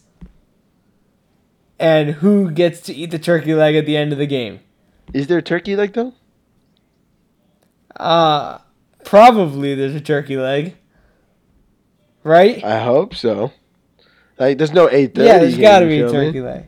and 1.80 2.16
who 2.16 2.52
gets 2.52 2.82
to 2.82 2.94
eat 2.94 3.12
the 3.12 3.20
turkey 3.20 3.54
leg 3.54 3.76
at 3.76 3.86
the 3.86 3.96
end 3.96 4.12
of 4.12 4.18
the 4.18 4.26
game. 4.26 4.60
Is 5.14 5.28
there 5.28 5.38
a 5.38 5.44
turkey 5.44 5.76
leg 5.76 5.94
though? 5.94 6.14
Uh, 7.96 8.60
probably 9.06 9.76
there's 9.76 9.96
a 9.96 10.02
turkey 10.02 10.38
leg. 10.38 10.76
Right? 12.28 12.62
I 12.62 12.80
hope 12.84 13.16
so. 13.16 13.54
Like, 14.38 14.58
there's 14.58 14.74
no 14.74 14.90
eight 14.90 15.16
thirty. 15.16 15.28
Yeah, 15.28 15.40
there's 15.40 15.58
got 15.58 15.80
to 15.80 15.86
be 15.86 16.02
a 16.02 16.12
turkey 16.12 16.42
leg. 16.42 16.66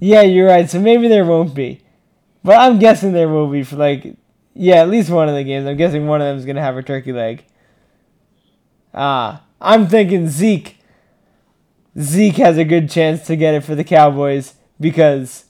Yeah, 0.00 0.20
you're 0.20 0.48
right. 0.48 0.68
So 0.68 0.78
maybe 0.78 1.08
there 1.08 1.24
won't 1.24 1.54
be. 1.54 1.80
But 2.44 2.58
I'm 2.58 2.78
guessing 2.78 3.12
there 3.12 3.30
will 3.30 3.48
be 3.48 3.62
for 3.62 3.76
like, 3.76 4.16
yeah, 4.52 4.82
at 4.82 4.90
least 4.90 5.08
one 5.08 5.30
of 5.30 5.34
the 5.34 5.44
games. 5.44 5.66
I'm 5.66 5.78
guessing 5.78 6.06
one 6.06 6.20
of 6.20 6.26
them 6.26 6.36
is 6.36 6.44
going 6.44 6.56
to 6.56 6.62
have 6.62 6.76
a 6.76 6.82
turkey 6.82 7.12
leg. 7.12 7.44
Ah, 8.92 9.44
I'm 9.62 9.86
thinking 9.86 10.28
Zeke. 10.28 10.76
Zeke 11.98 12.36
has 12.36 12.58
a 12.58 12.64
good 12.64 12.90
chance 12.90 13.26
to 13.28 13.36
get 13.36 13.54
it 13.54 13.64
for 13.64 13.74
the 13.74 13.84
Cowboys 13.84 14.56
because, 14.78 15.46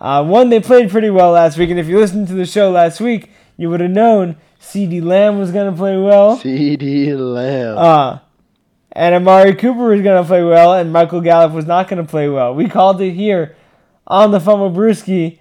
uh, 0.00 0.24
one, 0.24 0.50
they 0.50 0.60
played 0.60 0.88
pretty 0.88 1.10
well 1.10 1.32
last 1.32 1.58
week. 1.58 1.70
And 1.70 1.80
if 1.80 1.88
you 1.88 1.98
listened 1.98 2.28
to 2.28 2.34
the 2.34 2.46
show 2.46 2.70
last 2.70 3.00
week, 3.00 3.30
you 3.56 3.70
would 3.70 3.80
have 3.80 3.90
known 3.90 4.36
CeeDee 4.64 5.02
Lamb 5.02 5.38
was 5.38 5.52
going 5.52 5.70
to 5.70 5.76
play 5.76 5.96
well. 5.96 6.38
CeeDee 6.38 7.16
Lamb. 7.16 7.78
Uh, 7.78 8.18
and 8.92 9.14
Amari 9.14 9.54
Cooper 9.54 9.88
was 9.88 10.00
going 10.02 10.22
to 10.22 10.26
play 10.26 10.42
well, 10.42 10.74
and 10.74 10.92
Michael 10.92 11.20
Gallup 11.20 11.52
was 11.52 11.66
not 11.66 11.88
going 11.88 12.04
to 12.04 12.08
play 12.08 12.28
well. 12.28 12.54
We 12.54 12.68
called 12.68 13.00
it 13.00 13.12
here 13.12 13.56
on 14.06 14.30
the 14.30 14.40
Fumble 14.40 14.70
Brewski. 14.70 15.38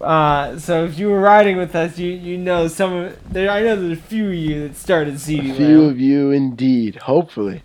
Uh, 0.00 0.58
so 0.58 0.84
if 0.84 0.98
you 0.98 1.08
were 1.08 1.20
riding 1.20 1.56
with 1.56 1.74
us, 1.74 1.98
you 1.98 2.10
you 2.10 2.38
know 2.38 2.68
some 2.68 2.92
of 2.92 3.32
there. 3.32 3.50
I 3.50 3.62
know 3.62 3.76
there's 3.76 3.98
a 3.98 4.02
few 4.02 4.28
of 4.28 4.34
you 4.34 4.68
that 4.68 4.76
started 4.76 5.14
CeeDee 5.14 5.50
a 5.52 5.54
few 5.54 5.80
Lamb. 5.82 5.90
of 5.90 6.00
you, 6.00 6.30
indeed. 6.30 6.96
Hopefully. 6.96 7.62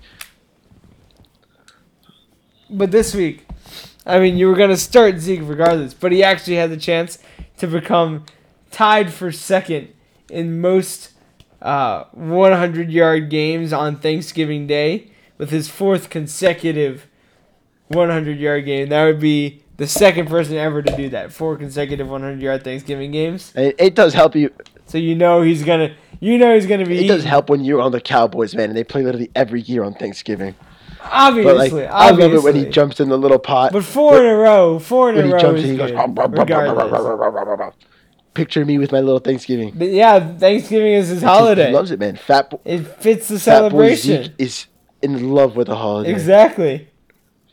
But 2.69 2.91
this 2.91 3.13
week, 3.13 3.45
I 4.05 4.19
mean, 4.19 4.37
you 4.37 4.47
were 4.47 4.55
going 4.55 4.71
to 4.71 4.77
start 4.77 5.19
Zeke 5.19 5.41
regardless, 5.43 5.93
but 5.93 6.11
he 6.11 6.23
actually 6.23 6.57
had 6.57 6.71
the 6.71 6.77
chance 6.77 7.19
to 7.57 7.67
become 7.67 8.25
tied 8.71 9.13
for 9.13 9.31
second 9.31 9.89
in 10.35 10.59
most 10.59 11.11
uh, 11.61 12.03
100 12.11 12.91
yard 12.91 13.29
games 13.29 13.71
on 13.71 13.97
Thanksgiving 13.97 14.67
Day 14.67 15.09
with 15.37 15.49
his 15.49 15.69
fourth 15.69 16.09
consecutive 16.09 17.07
100 17.87 18.37
yard 18.37 18.65
game. 18.65 18.89
That 18.89 19.05
would 19.05 19.19
be 19.19 19.63
the 19.77 19.87
second 19.87 20.27
person 20.27 20.57
ever 20.57 20.81
to 20.81 20.95
do 20.95 21.09
that. 21.09 21.31
Four 21.31 21.55
consecutive 21.55 22.09
100 22.09 22.41
yard 22.41 22.63
Thanksgiving 22.63 23.11
games. 23.11 23.53
It, 23.55 23.75
it 23.79 23.95
does 23.95 24.13
help 24.13 24.35
you. 24.35 24.51
So 24.85 24.97
you 24.97 25.15
know 25.15 25.41
he's 25.41 25.63
going 25.63 25.89
to. 25.89 25.95
You 26.19 26.37
know 26.37 26.55
he's 26.55 26.65
gonna 26.65 26.85
be. 26.85 27.03
It 27.03 27.07
does 27.09 27.25
help 27.25 27.49
when 27.49 27.63
you're 27.65 27.81
on 27.81 27.91
the 27.91 27.99
Cowboys, 27.99 28.55
man, 28.55 28.69
and 28.69 28.77
they 28.77 28.85
play 28.85 29.03
literally 29.03 29.29
every 29.35 29.61
year 29.61 29.83
on 29.83 29.93
Thanksgiving. 29.93 30.55
Obviously, 31.03 31.53
But 31.53 31.73
like, 31.73 31.91
I 31.91 32.09
love 32.11 32.33
it 32.33 32.41
when 32.41 32.55
he 32.55 32.65
jumps 32.65 32.99
in 32.99 33.09
the 33.09 33.17
little 33.17 33.37
pot. 33.37 33.73
But 33.73 33.83
four 33.83 34.17
in 34.17 34.25
a 34.25 34.35
row, 34.35 34.79
four 34.79 35.09
in 35.09 35.15
when 35.17 35.25
a 35.25 35.27
he 35.27 35.33
row 35.33 35.39
jumps 35.39 35.63
in, 35.63 35.71
he 35.71 35.77
goes. 35.77 35.91
regardless. 35.91 37.75
Picture 38.35 38.63
me 38.65 38.77
with 38.77 38.91
my 38.91 38.99
little 38.99 39.19
Thanksgiving. 39.19 39.71
But 39.75 39.89
yeah, 39.89 40.37
Thanksgiving 40.37 40.93
is 40.93 41.07
his 41.07 41.23
holiday. 41.23 41.67
He 41.69 41.73
loves 41.73 41.89
it, 41.91 41.99
man. 41.99 42.17
Fat, 42.17 42.49
bo- 42.51 42.61
It 42.65 42.81
fits 42.81 43.29
the 43.29 43.39
Fat 43.39 43.61
boy 43.71 43.95
celebration. 43.95 44.23
Zeke 44.25 44.31
is 44.37 44.67
in 45.01 45.31
love 45.31 45.55
with 45.55 45.67
the 45.67 45.75
holiday. 45.75 46.11
Exactly. 46.11 46.87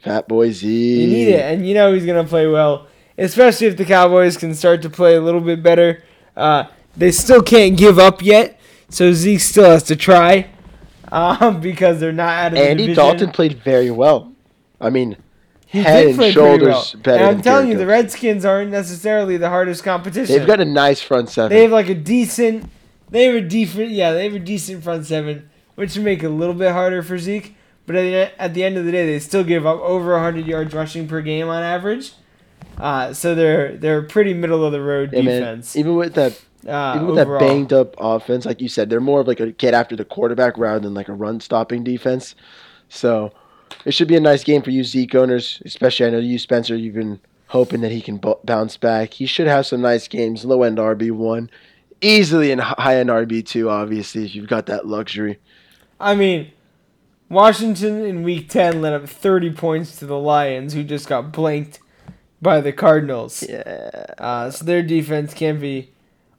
Fat 0.03 0.27
boy 0.29 0.51
Zeke. 0.51 1.01
You 1.01 1.07
need 1.07 1.29
it, 1.29 1.41
and 1.41 1.67
you 1.67 1.75
know 1.75 1.93
he's 1.95 2.05
gonna 2.05 2.25
play 2.25 2.47
well, 2.49 2.89
especially 3.17 3.69
if 3.69 3.77
the 3.77 3.85
Cowboys 3.85 4.37
can 4.37 4.55
start 4.55 4.83
to 4.83 4.91
play 4.91 5.15
a 5.15 5.21
little 5.21 5.41
bit 5.41 5.63
better. 5.63 6.03
Uh, 6.37 6.65
they 6.97 7.13
still 7.13 7.43
can't 7.43 7.77
give 7.79 7.99
up 8.01 8.21
yet, 8.21 8.59
so 8.89 9.13
Zeke 9.13 9.41
still 9.41 9.65
has 9.71 9.85
to 9.85 9.95
try, 9.97 10.51
um, 11.13 11.61
because 11.61 12.01
they're 12.01 12.11
not 12.13 12.31
out 12.31 12.47
of 12.53 12.59
the 12.59 12.65
Andy 12.69 12.83
division. 12.89 13.05
Dalton 13.05 13.31
played 13.31 13.63
very 13.63 13.91
well. 13.93 14.33
I 14.81 14.91
mean, 14.91 15.17
He 15.73 15.81
head 15.81 16.07
and 16.09 16.33
shoulders 16.33 16.69
well. 16.69 17.03
better 17.03 17.25
And 17.25 17.37
I'm 17.37 17.43
telling 17.43 17.69
you, 17.71 17.79
the 17.79 17.87
Redskins 17.87 18.45
aren't 18.45 18.71
necessarily 18.71 19.39
the 19.39 19.49
hardest 19.49 19.83
competition. 19.83 20.37
they've 20.37 20.47
got 20.47 20.61
a 20.61 20.65
nice 20.67 21.01
front 21.01 21.31
seven. 21.31 21.57
They 21.57 21.63
have 21.63 21.73
like 21.73 21.89
a 21.89 21.95
decent. 21.95 22.71
They 23.11 23.25
have 23.25 23.35
a 23.35 23.41
decent. 23.41 23.91
Yeah, 23.91 24.13
they 24.13 24.25
have 24.25 24.35
a 24.35 24.39
decent 24.39 24.85
front 24.85 25.07
seven, 25.07 25.49
which 25.75 25.97
would 25.97 26.05
make 26.05 26.23
it 26.23 26.27
a 26.27 26.31
little 26.31 26.55
bit 26.55 26.73
harder 26.73 27.03
for 27.03 27.19
Zeke. 27.19 27.57
But 27.87 27.97
at 27.97 28.03
the, 28.03 28.41
at 28.43 28.55
the 28.55 28.63
end 28.65 28.77
of 28.77 28.85
the 28.85 28.93
day, 28.93 29.07
they 29.07 29.19
still 29.19 29.43
give 29.43 29.67
up 29.67 29.81
over 29.81 30.13
100 30.13 30.47
yards 30.47 30.73
rushing 30.73 31.09
per 31.09 31.21
game 31.21 31.49
on 31.49 31.63
average. 31.63 32.13
Uh, 32.79 33.13
so 33.13 33.35
they're 33.35 33.77
they're 33.77 34.03
pretty 34.03 34.35
middle 34.35 34.65
of 34.65 34.73
the 34.73 34.81
road 34.81 35.11
Yeah, 35.13 35.23
man. 35.23 35.41
defense. 35.41 35.77
Even 35.77 35.97
with 35.97 36.15
that, 36.15 36.33
uh, 36.67 36.95
even 36.97 37.09
with 37.09 37.19
overall. 37.19 37.39
that 37.41 37.47
banged 37.47 37.73
up 37.73 37.95
offense, 37.99 38.45
like 38.47 38.61
you 38.61 38.69
said, 38.69 38.89
they're 38.91 39.01
more 39.01 39.21
of 39.21 39.27
like 39.27 39.41
a 39.41 39.53
get 39.53 39.75
after 39.75 39.97
the 39.97 40.05
quarterback 40.05 40.57
rather 40.59 40.81
than 40.81 40.95
like 40.95 41.09
a 41.09 41.13
run 41.13 41.41
stopping 41.41 41.83
defense. 41.83 42.35
So 42.89 43.33
it 43.85 43.93
should 43.95 44.09
be 44.09 44.17
a 44.17 44.21
nice 44.21 44.45
game 44.45 44.63
for 44.63 44.71
you 44.71 44.85
Zeke 44.85 45.15
owners, 45.15 45.61
especially 45.65 46.07
I 46.07 46.11
know 46.11 46.19
you 46.19 46.39
Spencer. 46.39 46.77
You've 46.77 46.95
been 46.95 47.21
hoping 47.49 47.81
that 47.83 47.93
he 47.93 48.01
can 48.01 48.17
b- 48.17 48.35
bounce 48.45 48.77
back. 48.77 49.13
He 49.15 49.27
should 49.27 49.47
have 49.47 49.67
some 49.67 49.81
nice 49.83 50.09
games. 50.09 50.45
Low 50.45 50.63
end 50.63 50.79
RB 50.79 51.11
one, 51.13 51.51
easily 52.01 52.51
and 52.51 52.61
high 52.61 52.97
end 52.99 53.11
RB 53.11 53.45
two. 53.47 53.69
Obviously, 53.71 54.25
if 54.25 54.35
you've 54.35 54.49
got 54.49 54.67
that 54.67 54.87
luxury. 54.87 55.39
I 56.01 56.15
mean, 56.15 56.51
Washington 57.29 58.05
in 58.05 58.23
Week 58.23 58.49
Ten 58.49 58.81
let 58.83 58.93
up 58.93 59.09
30 59.09 59.53
points 59.53 59.97
to 59.97 60.07
the 60.07 60.19
Lions, 60.19 60.75
who 60.75 60.83
just 60.85 61.09
got 61.09 61.33
blanked 61.33 61.79
by 62.41 62.61
the 62.61 62.73
Cardinals. 62.73 63.45
Yeah. 63.49 64.07
Uh, 64.19 64.51
so 64.51 64.65
their 64.65 64.83
defense 64.83 65.33
can't 65.33 65.61
be 65.61 65.91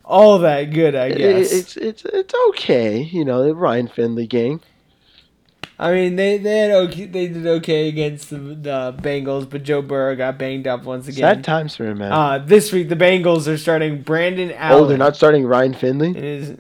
all 0.06 0.38
that 0.40 0.66
good, 0.66 0.96
I 0.96 1.06
It- 1.08 1.18
guess. 1.18 1.52
it's 1.54 1.78
it's 1.78 2.04
it's 2.06 2.34
okay, 2.50 3.02
you 3.04 3.24
know, 3.24 3.44
the 3.44 3.56
Ryan 3.56 3.88
Finley 3.88 4.28
gang. 4.28 4.60
I 5.80 5.92
mean, 5.92 6.16
they 6.16 6.38
they 6.38 6.60
had 6.60 6.72
okay, 6.72 7.06
they 7.06 7.28
did 7.28 7.48
okay 7.48 7.88
against 7.88 8.30
the, 8.30 8.38
the 8.38 8.96
Bengals, 9.02 9.50
but 9.50 9.64
Joe 9.64 9.82
Burrow 9.82 10.16
got 10.16 10.38
banged 10.38 10.68
up 10.68 10.84
once 10.84 11.08
again. 11.08 11.22
Sad 11.22 11.44
times 11.44 11.76
for 11.76 11.86
him, 11.86 11.98
man. 11.98 12.12
Uh, 12.12 12.38
this 12.38 12.72
week 12.72 12.90
the 12.90 12.96
Bengals 12.96 13.48
are 13.48 13.58
starting 13.58 14.02
Brandon 14.02 14.52
Allen. 14.52 14.84
oh, 14.84 14.88
they're 14.88 14.98
not 14.98 15.16
starting 15.16 15.46
Ryan 15.46 15.74
Finley. 15.74 16.12
It 16.12 16.24
is. 16.24 16.58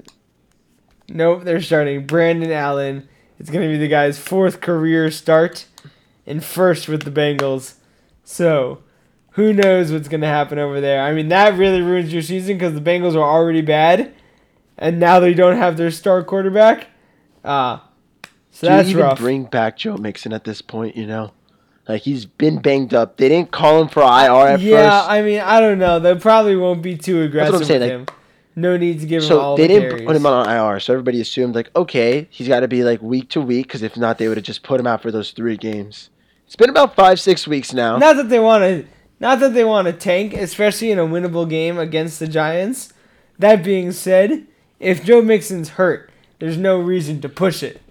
Nope, 1.10 1.43
they're 1.43 1.62
starting 1.62 2.08
Brandon 2.08 2.52
Allen. 2.52 3.08
It's 3.39 3.49
going 3.49 3.67
to 3.67 3.71
be 3.71 3.78
the 3.78 3.88
guy's 3.88 4.17
fourth 4.17 4.62
career 4.62 5.12
start 5.12 5.65
and 6.26 6.43
first 6.43 6.88
with 6.88 7.04
the 7.04 7.12
Bengals. 7.12 7.76
So, 8.23 8.80
who 9.32 9.52
knows 9.54 9.91
what's 9.91 10.08
going 10.08 10.21
to 10.21 10.28
happen 10.28 10.58
over 10.60 10.80
there? 10.80 11.02
I 11.02 11.13
mean, 11.13 11.28
that 11.30 11.58
really 11.58 11.82
ruins 11.82 12.13
your 12.13 12.21
season 12.21 12.58
because 12.58 12.73
the 12.73 12.82
Bengals 12.82 13.15
are 13.15 13.23
already 13.23 13.62
bad, 13.62 14.13
and 14.78 14.99
now 14.99 15.19
they 15.19 15.34
don't 15.34 15.58
have 15.58 15.76
their 15.78 15.91
star 15.91 16.23
quarterback. 16.23 16.88
Uh, 17.43 17.80
so 18.53 18.67
Do 18.67 18.73
that's 18.73 18.87
you 18.89 18.95
even 18.97 19.03
rough. 19.03 19.17
bring 19.17 19.43
back 19.45 19.77
Joe 19.77 19.97
Mixon 19.97 20.31
at 20.31 20.43
this 20.43 20.61
point? 20.61 20.95
You 20.95 21.07
know, 21.07 21.31
like 21.87 22.03
he's 22.03 22.25
been 22.25 22.61
banged 22.61 22.93
up. 22.93 23.17
They 23.17 23.27
didn't 23.27 23.51
call 23.51 23.81
him 23.81 23.87
for 23.89 24.01
IR 24.03 24.53
at 24.53 24.59
yeah, 24.61 24.99
first, 25.01 25.09
I 25.09 25.21
mean, 25.23 25.39
I 25.41 25.59
don't 25.59 25.79
know. 25.79 25.99
They 25.99 26.15
probably 26.15 26.55
won't 26.55 26.81
be 26.83 26.95
too 26.95 27.21
aggressive 27.23 27.65
saying, 27.65 27.81
with 27.81 27.89
like- 27.89 27.99
him. 28.09 28.17
No 28.55 28.77
need 28.77 28.99
to 28.99 29.07
give 29.07 29.23
him 29.23 29.31
all. 29.35 29.57
so 29.57 29.61
they 29.61 29.67
the 29.67 29.73
didn't 29.73 29.89
carries. 29.89 30.05
put 30.05 30.15
him 30.15 30.27
on 30.27 30.47
IR. 30.47 30.79
So 30.79 30.93
everybody 30.93 31.19
assumed 31.19 31.55
like, 31.55 31.71
okay, 31.75 32.27
he's 32.29 32.47
got 32.47 32.59
to 32.59 32.67
be 32.67 32.83
like 32.83 33.01
week 33.01 33.29
to 33.31 33.41
week 33.41 33.65
because 33.65 33.81
if 33.81 33.97
not, 33.97 34.19
they 34.19 34.27
would 34.27 34.37
have 34.37 34.45
just 34.45 34.61
put 34.61 34.79
him 34.79 34.85
out 34.85 35.01
for 35.01 35.09
those 35.11 35.31
three 35.31 35.57
games. 35.57 36.11
It's 36.45 36.55
been 36.55 36.69
about 36.69 36.95
five, 36.95 37.19
six 37.19 37.47
weeks 37.47 37.73
now. 37.73 37.97
Not 37.97 38.15
that 38.17 38.29
they 38.29 38.37
want 38.37 38.61
to, 38.61 38.85
not 39.19 39.39
that 39.39 39.55
they 39.55 39.63
want 39.63 39.87
to 39.87 39.93
tank, 39.93 40.33
especially 40.35 40.91
in 40.91 40.99
a 40.99 41.07
winnable 41.07 41.49
game 41.49 41.79
against 41.79 42.19
the 42.19 42.27
Giants. 42.27 42.93
That 43.39 43.63
being 43.63 43.91
said, 43.91 44.45
if 44.79 45.03
Joe 45.03 45.23
Mixon's 45.23 45.69
hurt, 45.69 46.11
there's 46.37 46.57
no 46.57 46.79
reason 46.79 47.21
to 47.21 47.29
push 47.29 47.63
it 47.63 47.81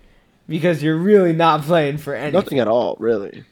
because 0.53 0.83
you're 0.83 0.99
really 0.99 1.33
not 1.33 1.63
playing 1.63 1.97
for 1.97 2.15
anything. 2.15 2.35
Nothing 2.35 2.59
at 2.59 2.69
all, 2.69 2.95
really. 2.99 3.45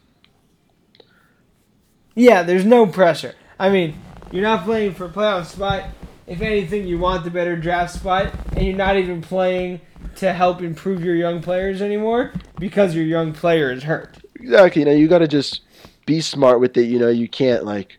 Yeah, 2.14 2.42
there's 2.42 2.66
no 2.66 2.86
pressure. 2.86 3.34
I 3.58 3.70
mean, 3.70 3.94
you're 4.30 4.42
not 4.42 4.64
playing 4.64 4.92
for 4.92 5.06
a 5.06 5.08
playoff 5.08 5.46
spot. 5.46 5.84
If 6.26 6.42
anything, 6.42 6.86
you 6.86 6.98
want 6.98 7.24
the 7.24 7.30
better 7.30 7.56
draft 7.56 7.94
spot, 7.94 8.34
and 8.54 8.66
you're 8.66 8.76
not 8.76 8.98
even 8.98 9.22
playing 9.22 9.80
to 10.16 10.34
help 10.34 10.60
improve 10.60 11.02
your 11.02 11.14
young 11.14 11.40
players 11.40 11.80
anymore 11.80 12.34
because 12.58 12.94
your 12.94 13.06
young 13.06 13.32
player 13.32 13.72
is 13.72 13.84
hurt. 13.84 14.18
Exactly. 14.34 14.82
You 14.82 14.86
know, 14.86 14.92
you 14.92 15.08
got 15.08 15.20
to 15.20 15.28
just 15.28 15.62
be 16.04 16.20
smart 16.20 16.60
with 16.60 16.76
it. 16.76 16.82
You 16.82 16.98
know, 16.98 17.08
you 17.08 17.28
can't 17.28 17.64
like 17.64 17.98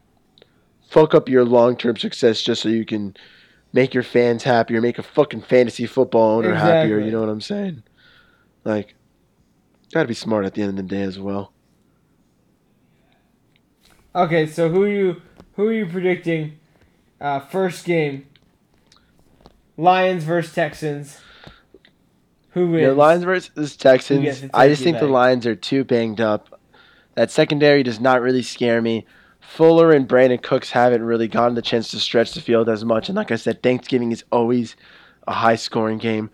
fuck 0.90 1.16
up 1.16 1.28
your 1.28 1.44
long 1.44 1.76
term 1.76 1.98
success 1.98 2.44
just 2.44 2.62
so 2.62 2.70
you 2.70 2.86
can 2.86 3.16
make 3.74 3.96
your 3.96 4.04
fans 4.04 4.44
happier, 4.44 4.80
make 4.80 5.00
a 5.00 5.04
fucking 5.04 5.42
fantasy 5.42 5.88
football 5.88 6.38
owner 6.38 6.54
happier. 6.54 7.00
You 7.00 7.10
know 7.10 7.22
what 7.22 7.30
I'm 7.30 7.42
saying? 7.42 7.82
Like, 8.64 8.96
got 9.94 10.04
to 10.04 10.08
be 10.08 10.14
smart 10.14 10.46
at 10.46 10.54
the 10.54 10.62
end 10.62 10.72
of 10.72 10.76
the 10.78 10.84
day 10.84 11.02
as 11.02 11.20
well. 11.20 11.54
Okay, 14.14 14.46
so 14.46 14.70
who 14.70 14.84
are 14.84 14.90
you 14.90 15.22
who 15.54 15.68
are 15.68 15.74
you 15.74 15.86
predicting? 15.86 16.60
Uh, 17.20 17.40
first 17.40 17.86
game. 17.86 18.28
Lions 19.78 20.24
versus 20.24 20.54
Texans. 20.54 21.20
Who 22.50 22.72
wins? 22.72 22.82
Yeah, 22.82 22.92
Lions 22.92 23.24
versus 23.24 23.78
Texans. 23.78 24.44
I 24.54 24.68
just 24.68 24.84
think 24.84 25.00
the? 25.00 25.08
Lions 25.08 25.48
are 25.48 25.56
too 25.56 25.84
banged 25.84 26.20
up. 26.20 26.60
That 27.16 27.32
secondary 27.32 27.84
does 27.84 28.00
not 28.00 28.22
really 28.22 28.42
scare 28.42 28.82
me. 28.82 29.06
Fuller 29.40 29.92
and 29.92 30.08
Brandin 30.08 30.42
Cooks 30.42 30.72
haven't 30.72 31.04
really 31.04 31.28
gotten 31.28 31.56
the 31.56 31.62
chance 31.62 31.90
to 31.92 32.00
stretch 32.00 32.34
the 32.34 32.42
field 32.42 32.70
as 32.70 32.86
much. 32.86 33.10
And 33.10 33.16
like 33.16 33.32
I 33.32 33.36
said, 33.36 33.64
Thanksgiving 33.64 34.12
is 34.12 34.24
always 34.32 34.76
a 35.28 35.34
high 35.34 35.56
scoring 35.56 35.98
game. 35.98 36.30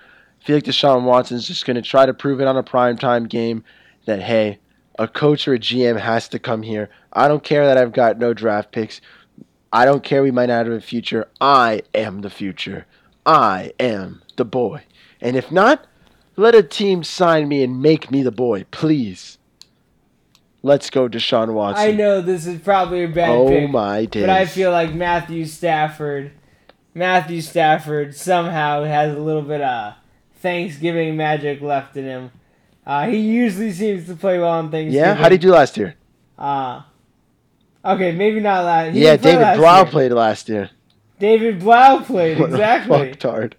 I 0.47 0.49
feel 0.49 0.55
like 0.55 0.63
Deshaun 0.63 1.03
Watson's 1.03 1.45
just 1.45 1.65
going 1.65 1.75
to 1.75 1.81
try 1.81 2.05
to 2.05 2.13
prove 2.13 2.39
it 2.39 2.47
on 2.47 2.55
a 2.55 2.63
primetime 2.63 3.27
game 3.27 3.65
that, 4.05 4.21
hey, 4.21 4.59
a 4.97 5.05
coach 5.05 5.45
or 5.45 5.55
a 5.55 5.59
GM 5.59 5.99
has 5.99 6.29
to 6.29 6.39
come 6.39 6.61
here. 6.63 6.89
I 7.11 7.27
don't 7.27 7.43
care 7.43 7.65
that 7.65 7.77
I've 7.77 7.91
got 7.91 8.17
no 8.17 8.33
draft 8.33 8.71
picks. 8.71 9.01
I 9.73 9.83
don't 9.83 10.05
care 10.05 10.23
we 10.23 10.31
might 10.31 10.45
not 10.45 10.65
have 10.65 10.73
a 10.73 10.79
future. 10.79 11.27
I 11.41 11.81
am 11.93 12.21
the 12.21 12.29
future. 12.29 12.85
I 13.25 13.73
am 13.77 14.21
the 14.37 14.45
boy. 14.45 14.83
And 15.19 15.35
if 15.35 15.51
not, 15.51 15.85
let 16.37 16.55
a 16.55 16.63
team 16.63 17.03
sign 17.03 17.49
me 17.49 17.61
and 17.61 17.81
make 17.81 18.09
me 18.09 18.23
the 18.23 18.31
boy, 18.31 18.63
please. 18.71 19.39
Let's 20.63 20.89
go, 20.89 21.09
Deshaun 21.09 21.51
Watson. 21.51 21.85
I 21.85 21.91
know 21.91 22.21
this 22.21 22.47
is 22.47 22.61
probably 22.61 23.03
a 23.03 23.09
bad 23.09 23.31
Oh 23.31 23.49
pick, 23.49 23.69
my 23.69 24.05
days. 24.05 24.23
but 24.23 24.29
I 24.29 24.45
feel 24.45 24.71
like 24.71 24.93
Matthew 24.93 25.43
Stafford, 25.43 26.31
Matthew 26.93 27.41
Stafford 27.41 28.15
somehow 28.15 28.85
has 28.85 29.13
a 29.13 29.19
little 29.19 29.41
bit 29.41 29.59
of 29.59 29.95
Thanksgiving 30.39 31.15
magic 31.17 31.61
left 31.61 31.95
in 31.97 32.05
him. 32.05 32.31
Uh, 32.85 33.07
he 33.07 33.17
usually 33.17 33.71
seems 33.73 34.05
to 34.07 34.15
play 34.15 34.39
well 34.39 34.51
on 34.51 34.71
Thanksgiving. 34.71 34.93
Yeah, 34.93 35.15
how 35.15 35.29
did 35.29 35.43
you 35.43 35.49
do 35.49 35.53
last 35.55 35.75
year? 35.77 35.95
Uh, 36.37 36.83
okay, 37.83 38.11
maybe 38.13 38.39
not 38.39 38.63
last. 38.63 38.93
he 38.93 39.03
yeah, 39.03 39.17
David 39.17 39.57
Blough 39.57 39.77
year. 39.81 39.85
played 39.85 40.11
last 40.13 40.47
year. 40.49 40.69
David 41.19 41.59
Blough 41.59 42.01
played 42.05 42.39
What 42.39 42.51
exactly. 42.51 42.97
fucktard. 42.97 43.53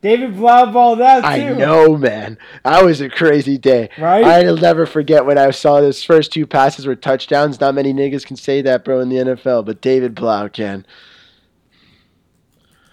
David 0.00 0.36
Blough 0.36 0.72
balled 0.72 1.00
out 1.00 1.20
too. 1.20 1.26
I 1.26 1.52
know, 1.52 1.96
man. 1.96 2.38
That 2.64 2.84
was 2.84 3.00
a 3.00 3.08
crazy 3.08 3.56
day. 3.58 3.88
Right? 3.98 4.24
I'll 4.24 4.56
never 4.56 4.84
forget 4.86 5.24
when 5.26 5.38
I 5.38 5.50
saw 5.52 5.80
those 5.80 6.02
first 6.02 6.32
two 6.32 6.44
passes 6.46 6.86
were 6.86 6.96
touchdowns. 6.96 7.60
Not 7.60 7.74
many 7.74 7.92
niggas 7.92 8.24
can 8.26 8.36
say 8.36 8.62
that, 8.62 8.84
bro, 8.84 8.98
in 9.00 9.10
the 9.10 9.16
NFL, 9.16 9.64
but 9.66 9.80
David 9.80 10.14
Blough 10.14 10.48
can. 10.48 10.84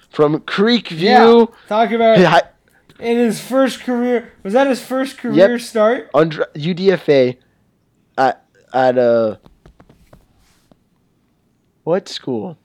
From 0.09 0.41
Creek 0.41 0.91
Yeah. 0.91 1.23
View, 1.25 1.53
Talk 1.67 1.91
about 1.91 2.17
hi- 2.19 2.41
in 2.99 3.17
his 3.17 3.39
first 3.41 3.81
career. 3.81 4.31
Was 4.43 4.53
that 4.53 4.67
his 4.67 4.81
first 4.83 5.17
career 5.17 5.51
Yep. 5.51 5.61
start? 5.61 6.09
under 6.13 6.45
UDFA 6.55 7.37
at 8.17 8.45
at 8.73 8.97
uh 8.97 9.37
what 11.83 12.07
school? 12.07 12.57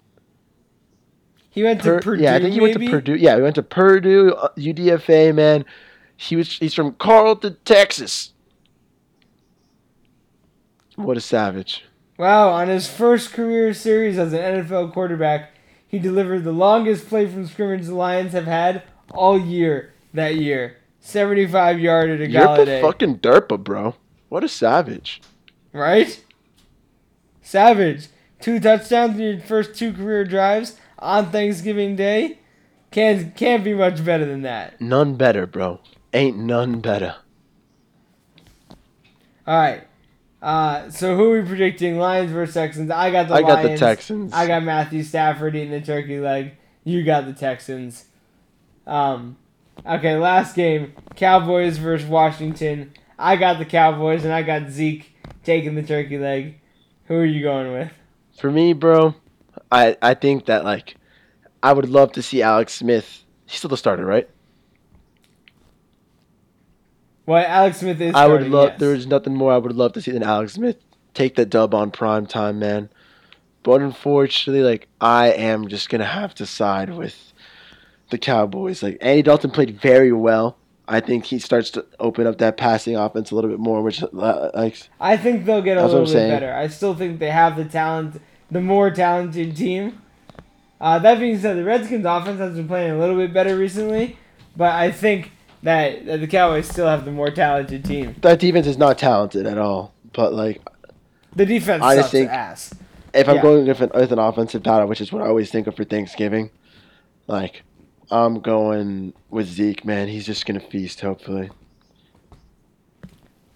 He 1.50 1.62
went 1.62 1.82
to 1.82 2.00
Purdue. 2.00 2.22
yeah, 2.22 2.34
I 2.34 2.40
think 2.40 2.52
he 2.52 2.60
went 2.60 2.74
to? 2.78 2.90
Purdue. 2.90 3.14
Yeah, 3.14 3.36
he 3.36 3.42
went 3.42 3.54
to 3.54 3.62
Purdue 3.62 4.32
uh, 4.32 4.48
UDFA. 4.56 5.32
Man, 5.34 5.64
he 6.16 6.34
was 6.36 6.52
he's 6.58 6.74
from 6.74 6.94
Carrollton, 6.94 7.56
Texas. 7.64 8.32
What 10.96 11.16
a 11.16 11.20
savage! 11.20 11.84
Wow, 12.18 12.50
on 12.50 12.68
his 12.68 12.88
first 12.88 13.32
career 13.32 13.72
series 13.74 14.18
as 14.18 14.32
an 14.32 14.38
NFL 14.38 14.92
quarterback, 14.92 15.52
he 15.86 15.98
delivered 15.98 16.44
the 16.44 16.52
longest 16.52 17.08
play 17.08 17.26
from 17.28 17.46
scrimmage 17.46 17.86
the 17.86 17.94
Lions 17.94 18.32
have 18.32 18.44
had 18.46 18.82
all 19.10 19.38
year 19.38 19.93
that 20.14 20.36
year. 20.36 20.78
75 21.00 21.78
yarder 21.80 22.16
to 22.16 22.28
You're 22.28 22.42
a 22.42 22.46
Golladay. 22.46 22.80
fucking 22.80 23.18
derpa, 23.18 23.62
bro. 23.62 23.94
What 24.30 24.42
a 24.42 24.48
savage! 24.48 25.20
right? 25.72 26.22
Savage. 27.42 28.08
Two 28.40 28.58
touchdowns 28.58 29.16
in 29.16 29.20
your 29.22 29.40
first 29.40 29.74
two 29.74 29.92
career 29.92 30.24
drives 30.24 30.76
on 30.98 31.30
Thanksgiving 31.30 31.94
Day. 31.96 32.38
Can't, 32.90 33.36
can't 33.36 33.62
be 33.64 33.74
much 33.74 34.04
better 34.04 34.24
than 34.24 34.42
that. 34.42 34.80
None 34.80 35.16
better, 35.16 35.46
bro. 35.46 35.80
Ain't 36.12 36.38
none 36.38 36.80
better. 36.80 37.16
All 39.46 39.58
right. 39.58 39.82
Uh, 40.40 40.90
so 40.90 41.16
who 41.16 41.32
are 41.32 41.40
we 41.42 41.46
predicting? 41.48 41.98
Lions 41.98 42.30
versus 42.30 42.54
Texans. 42.54 42.90
I 42.90 43.10
got 43.10 43.28
the 43.28 43.34
Lions. 43.34 43.48
I 43.48 43.62
got 43.62 43.62
the 43.62 43.76
Texans. 43.76 44.32
I 44.32 44.46
got 44.46 44.62
Matthew 44.62 45.02
Stafford 45.02 45.56
eating 45.56 45.70
the 45.70 45.80
turkey 45.80 46.20
leg. 46.20 46.52
You 46.84 47.02
got 47.02 47.26
the 47.26 47.32
Texans. 47.32 48.06
Um, 48.86 49.36
okay, 49.86 50.16
last 50.16 50.54
game: 50.54 50.92
Cowboys 51.16 51.78
versus 51.78 52.08
Washington. 52.08 52.92
I 53.18 53.36
got 53.36 53.58
the 53.58 53.64
Cowboys, 53.64 54.24
and 54.24 54.32
I 54.32 54.42
got 54.42 54.70
Zeke 54.70 55.14
taking 55.44 55.74
the 55.74 55.82
turkey 55.82 56.18
leg. 56.18 56.60
Who 57.06 57.14
are 57.14 57.24
you 57.24 57.42
going 57.42 57.72
with? 57.72 57.92
For 58.38 58.50
me, 58.50 58.72
bro, 58.72 59.14
I 59.70 59.96
I 60.02 60.14
think 60.14 60.46
that 60.46 60.64
like 60.64 60.96
I 61.62 61.72
would 61.72 61.88
love 61.88 62.12
to 62.12 62.22
see 62.22 62.42
Alex 62.42 62.74
Smith. 62.74 63.24
He's 63.46 63.58
still 63.58 63.70
the 63.70 63.76
starter, 63.76 64.04
right? 64.04 64.28
Well, 67.26 67.44
Alex 67.46 67.78
Smith 67.78 68.00
is. 68.00 68.14
I 68.14 68.26
would 68.26 68.48
love. 68.48 68.70
yes. 68.70 68.80
There 68.80 68.94
is 68.94 69.06
nothing 69.06 69.34
more 69.34 69.52
I 69.52 69.58
would 69.58 69.72
love 69.72 69.92
to 69.94 70.02
see 70.02 70.10
than 70.10 70.22
Alex 70.22 70.54
Smith 70.54 70.76
take 71.14 71.36
the 71.36 71.46
dub 71.46 71.74
on 71.74 71.90
prime 71.90 72.26
time, 72.26 72.58
man. 72.58 72.90
But 73.62 73.80
unfortunately, 73.80 74.62
like 74.62 74.88
I 75.00 75.28
am 75.28 75.68
just 75.68 75.88
gonna 75.88 76.04
have 76.04 76.34
to 76.36 76.46
side 76.46 76.90
with 76.94 77.32
the 78.10 78.18
Cowboys. 78.18 78.82
Like 78.82 78.98
Andy 79.00 79.22
Dalton 79.22 79.50
played 79.50 79.80
very 79.80 80.12
well. 80.12 80.56
I 80.86 81.00
think 81.00 81.24
he 81.24 81.38
starts 81.38 81.70
to 81.70 81.86
open 81.98 82.26
up 82.26 82.38
that 82.38 82.56
passing 82.58 82.94
offense 82.96 83.30
a 83.30 83.34
little 83.34 83.48
bit 83.50 83.58
more, 83.58 83.82
which 83.82 84.02
uh, 84.02 84.50
like 84.54 84.76
I 85.00 85.16
think 85.16 85.46
they'll 85.46 85.62
get 85.62 85.78
a 85.78 85.84
little 85.86 86.00
bit 86.04 86.10
saying. 86.10 86.30
better. 86.30 86.52
I 86.54 86.66
still 86.68 86.94
think 86.94 87.18
they 87.18 87.30
have 87.30 87.56
the 87.56 87.64
talent, 87.64 88.20
the 88.50 88.60
more 88.60 88.90
talented 88.90 89.56
team. 89.56 90.02
Uh, 90.80 90.98
that 90.98 91.18
being 91.18 91.38
said, 91.38 91.56
the 91.56 91.64
Redskins 91.64 92.04
offense 92.04 92.38
has 92.38 92.54
been 92.56 92.68
playing 92.68 92.90
a 92.92 92.98
little 92.98 93.16
bit 93.16 93.32
better 93.32 93.56
recently, 93.56 94.18
but 94.56 94.72
I 94.74 94.90
think 94.90 95.30
that, 95.62 96.04
that 96.04 96.20
the 96.20 96.26
Cowboys 96.26 96.68
still 96.68 96.86
have 96.86 97.06
the 97.06 97.10
more 97.12 97.30
talented 97.30 97.86
team. 97.86 98.16
that 98.20 98.38
defense 98.38 98.66
is 98.66 98.76
not 98.76 98.98
talented 98.98 99.46
at 99.46 99.56
all. 99.56 99.94
But 100.12 100.34
like 100.34 100.60
The 101.34 101.46
defense 101.46 101.82
I 101.82 101.96
sucks 101.96 102.10
think- 102.10 102.30
ass. 102.30 102.74
if 103.14 103.26
I'm 103.26 103.36
Yeah. 103.36 103.42
going 103.42 103.66
with 103.66 103.80
an, 103.80 103.90
with 103.94 104.12
an 104.12 104.18
offensive 104.18 104.62
battle, 104.62 104.86
which 104.86 105.00
is 105.00 105.10
what 105.10 105.22
I 105.22 105.26
always 105.28 105.50
think 105.50 105.66
of 105.66 105.74
for 105.74 105.84
Thanksgiving, 105.84 106.50
like 107.26 107.62
I'm 108.10 108.40
going 108.40 109.12
with 109.30 109.46
Zeke. 109.48 109.84
Man, 109.84 110.08
he's 110.08 110.26
just 110.26 110.46
gonna 110.46 110.60
feast. 110.60 111.00
Hopefully, 111.00 111.50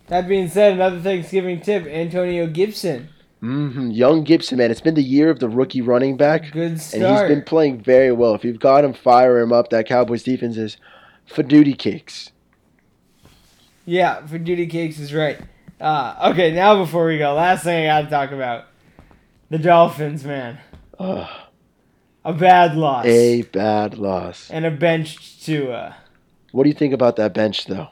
That 0.08 0.26
being 0.28 0.48
said, 0.48 0.74
another 0.74 1.00
Thanksgiving 1.00 1.61
tip: 1.61 1.87
Antonio 1.87 2.46
Gibson, 2.46 3.08
Mm-hmm. 3.42 3.90
young 3.90 4.24
Gibson, 4.24 4.58
man. 4.58 4.70
It's 4.70 4.80
been 4.80 4.94
the 4.94 5.02
year 5.02 5.30
of 5.30 5.38
the 5.38 5.48
rookie 5.48 5.80
running 5.82 6.16
back. 6.16 6.50
good 6.50 6.80
start. 6.80 7.02
And 7.02 7.12
he's 7.18 7.28
been 7.28 7.44
playing 7.44 7.80
very 7.82 8.11
well. 8.12 8.34
If 8.34 8.44
you've 8.44 8.58
got 8.58 8.84
him, 8.84 8.94
fire 8.94 9.38
him 9.38 9.52
up. 9.52 9.70
That 9.70 9.87
Cowboys 9.87 10.22
defense 10.24 10.56
is 10.56 10.76
for 11.26 11.42
duty 11.42 11.74
cakes. 11.74 12.32
Yeah, 13.84 14.26
for 14.26 14.38
duty 14.38 14.66
cakes 14.66 14.98
is 14.98 15.14
right. 15.14 15.38
Uh, 15.80 16.30
okay, 16.32 16.52
now 16.52 16.76
before 16.82 17.06
we 17.06 17.18
go, 17.18 17.34
last 17.34 17.62
thing 17.64 17.88
I 17.88 18.02
gotta 18.02 18.11
talk 18.11 18.32
about: 18.32 18.64
the 19.50 19.58
Dolphins, 19.58 20.24
man. 20.24 20.58
Ugh, 20.98 21.28
A 22.24 22.33
bad 22.33 22.76
loss 22.76 23.07
a 23.07 23.42
bad 23.42 23.96
loss. 23.96 24.50
and 24.50 24.66
a 24.66 24.70
benched 24.70 25.44
Tua. 25.44 25.74
Uh, 25.74 25.92
what 26.52 26.64
do 26.64 26.68
you 26.68 26.74
think 26.74 26.92
about 26.92 27.16
that 27.16 27.35
bench, 27.35 27.66
though? 27.66 27.88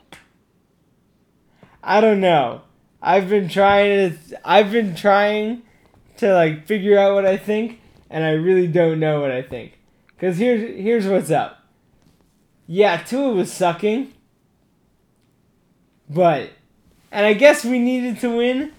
I 1.83 2.01
don't 2.01 2.19
know. 2.19 2.61
I've 3.01 3.29
been 3.29 3.47
trying 3.47 4.11
to. 4.11 4.47
I've 4.47 4.71
been 4.71 4.95
trying 4.95 5.61
to 6.17 6.33
like 6.33 6.65
figure 6.65 6.97
out 6.97 7.13
what 7.13 7.25
I 7.25 7.37
think, 7.37 7.79
and 8.09 8.23
I 8.23 8.31
really 8.31 8.67
don't 8.67 8.99
know 8.99 9.21
what 9.21 9.31
I 9.31 9.41
think. 9.41 9.79
Cause 10.19 10.37
here's 10.37 10.75
here's 10.77 11.05
what's 11.05 11.31
up. 11.31 11.59
Yeah, 12.65 12.97
Tua 12.97 13.31
was 13.31 13.53
sucking, 13.53 14.13
but, 16.09 16.49
and 17.11 17.25
I 17.25 17.33
guess 17.33 17.63
we 17.63 17.79
needed 17.79 18.19
to 18.19 18.35
win, 18.35 18.73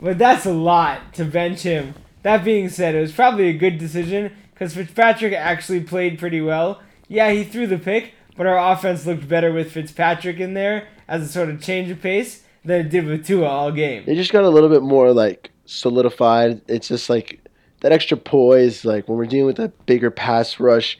but 0.00 0.16
that's 0.16 0.46
a 0.46 0.52
lot 0.52 1.12
to 1.14 1.24
bench 1.24 1.60
him. 1.62 1.94
That 2.22 2.42
being 2.42 2.70
said, 2.70 2.94
it 2.94 3.00
was 3.00 3.12
probably 3.12 3.48
a 3.48 3.52
good 3.52 3.76
decision 3.76 4.32
because 4.56 4.74
Fitzpatrick 4.74 5.34
actually 5.34 5.80
played 5.80 6.18
pretty 6.18 6.40
well. 6.40 6.80
Yeah, 7.08 7.30
he 7.30 7.44
threw 7.44 7.66
the 7.66 7.78
pick, 7.78 8.14
but 8.36 8.46
our 8.46 8.72
offense 8.72 9.04
looked 9.06 9.28
better 9.28 9.52
with 9.52 9.70
Fitzpatrick 9.72 10.40
in 10.40 10.54
there 10.54 10.88
as 11.06 11.22
a 11.22 11.28
sort 11.28 11.50
of 11.50 11.62
change 11.62 11.90
of 11.90 12.00
pace 12.00 12.42
than 12.64 12.80
it 12.86 12.88
did 12.88 13.06
with 13.06 13.26
Tua 13.26 13.46
all 13.46 13.70
game. 13.70 14.04
They 14.06 14.14
just 14.14 14.32
got 14.32 14.44
a 14.44 14.48
little 14.48 14.70
bit 14.70 14.82
more 14.82 15.12
like 15.12 15.50
solidified. 15.66 16.62
It's 16.68 16.88
just 16.88 17.08
like 17.10 17.40
that 17.80 17.92
extra 17.92 18.16
poise. 18.16 18.84
Like 18.84 19.08
when 19.08 19.18
we're 19.18 19.26
dealing 19.26 19.46
with 19.46 19.60
a 19.60 19.68
bigger 19.86 20.10
pass 20.10 20.58
rush, 20.58 20.98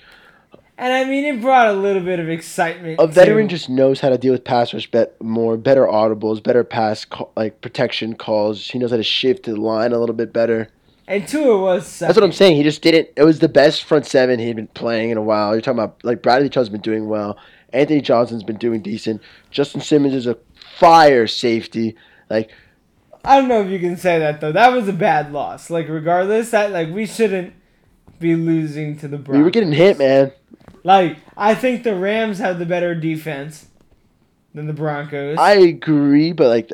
And 0.79 0.92
I 0.92 1.05
mean, 1.05 1.25
it 1.25 1.40
brought 1.40 1.69
a 1.69 1.73
little 1.73 2.03
bit 2.03 2.21
of 2.21 2.29
excitement. 2.29 3.01
a 3.01 3.07
veteran 3.07 3.49
to- 3.49 3.55
just 3.57 3.69
knows 3.71 3.99
how 4.01 4.11
to 4.11 4.19
deal 4.19 4.33
with 4.33 4.45
pass 4.45 4.73
rush 4.75 4.88
bet 4.90 5.21
more, 5.23 5.57
better 5.57 5.87
audibles, 5.87 6.42
better 6.42 6.62
pass 6.64 7.05
call, 7.07 7.33
like 7.37 7.61
protection 7.62 8.14
calls. 8.14 8.69
He 8.71 8.79
knows 8.79 8.90
how 8.90 8.99
to 8.99 9.03
shift 9.03 9.45
the 9.47 9.57
line 9.57 9.92
a 9.92 9.99
little 9.99 10.14
bit 10.14 10.33
better. 10.33 10.69
And 11.09 11.27
Tua 11.27 11.59
was. 11.59 11.87
Sucking. 11.87 12.09
That's 12.09 12.16
what 12.16 12.25
I'm 12.25 12.33
saying. 12.33 12.57
He 12.57 12.62
just 12.62 12.83
didn't. 12.83 13.09
It 13.16 13.25
was 13.25 13.38
the 13.38 13.49
best 13.49 13.85
front 13.85 14.07
seven 14.07 14.38
he'd 14.38 14.57
been 14.57 14.66
playing 14.69 15.11
in 15.11 15.19
a 15.19 15.23
while. 15.23 15.53
You're 15.53 15.61
talking 15.61 15.79
about 15.79 16.05
like 16.05 16.23
Bradley 16.23 16.49
Chubb's 16.49 16.69
been 16.69 16.81
doing 16.81 17.09
well. 17.09 17.38
Anthony 17.73 18.01
Johnson's 18.01 18.45
been 18.45 18.57
doing 18.57 18.81
decent. 18.81 19.21
Justin 19.51 19.81
Simmons 19.81 20.14
is 20.14 20.27
a 20.27 20.38
fire 20.79 21.27
safety. 21.27 21.97
Like 22.31 22.51
I 23.25 23.38
don't 23.40 23.49
know 23.49 23.61
if 23.61 23.69
you 23.69 23.79
can 23.79 23.97
say 23.97 24.19
that 24.19 24.40
though. 24.40 24.53
That 24.53 24.73
was 24.73 24.88
a 24.88 24.92
bad 24.92 25.33
loss. 25.33 25.69
Like 25.71 25.88
regardless, 25.88 26.51
that 26.51 26.71
like 26.71 26.90
we 26.90 27.07
shouldn't 27.07 27.55
be 28.19 28.35
losing 28.37 28.97
to 28.99 29.09
the 29.09 29.19
Broncos. 29.19 29.38
we 29.38 29.45
were 29.45 29.51
getting 29.51 29.73
hit, 29.73 29.99
man. 29.99 30.33
Like 30.85 31.19
I 31.37 31.55
think 31.55 31.83
the 31.83 31.97
Rams 31.97 32.38
have 32.38 32.59
the 32.59 32.66
better 32.66 32.95
defense 32.95 33.66
than 34.55 34.66
the 34.66 34.73
Broncos. 34.73 35.38
I 35.38 35.55
agree, 35.55 36.33
but 36.33 36.49
like 36.49 36.73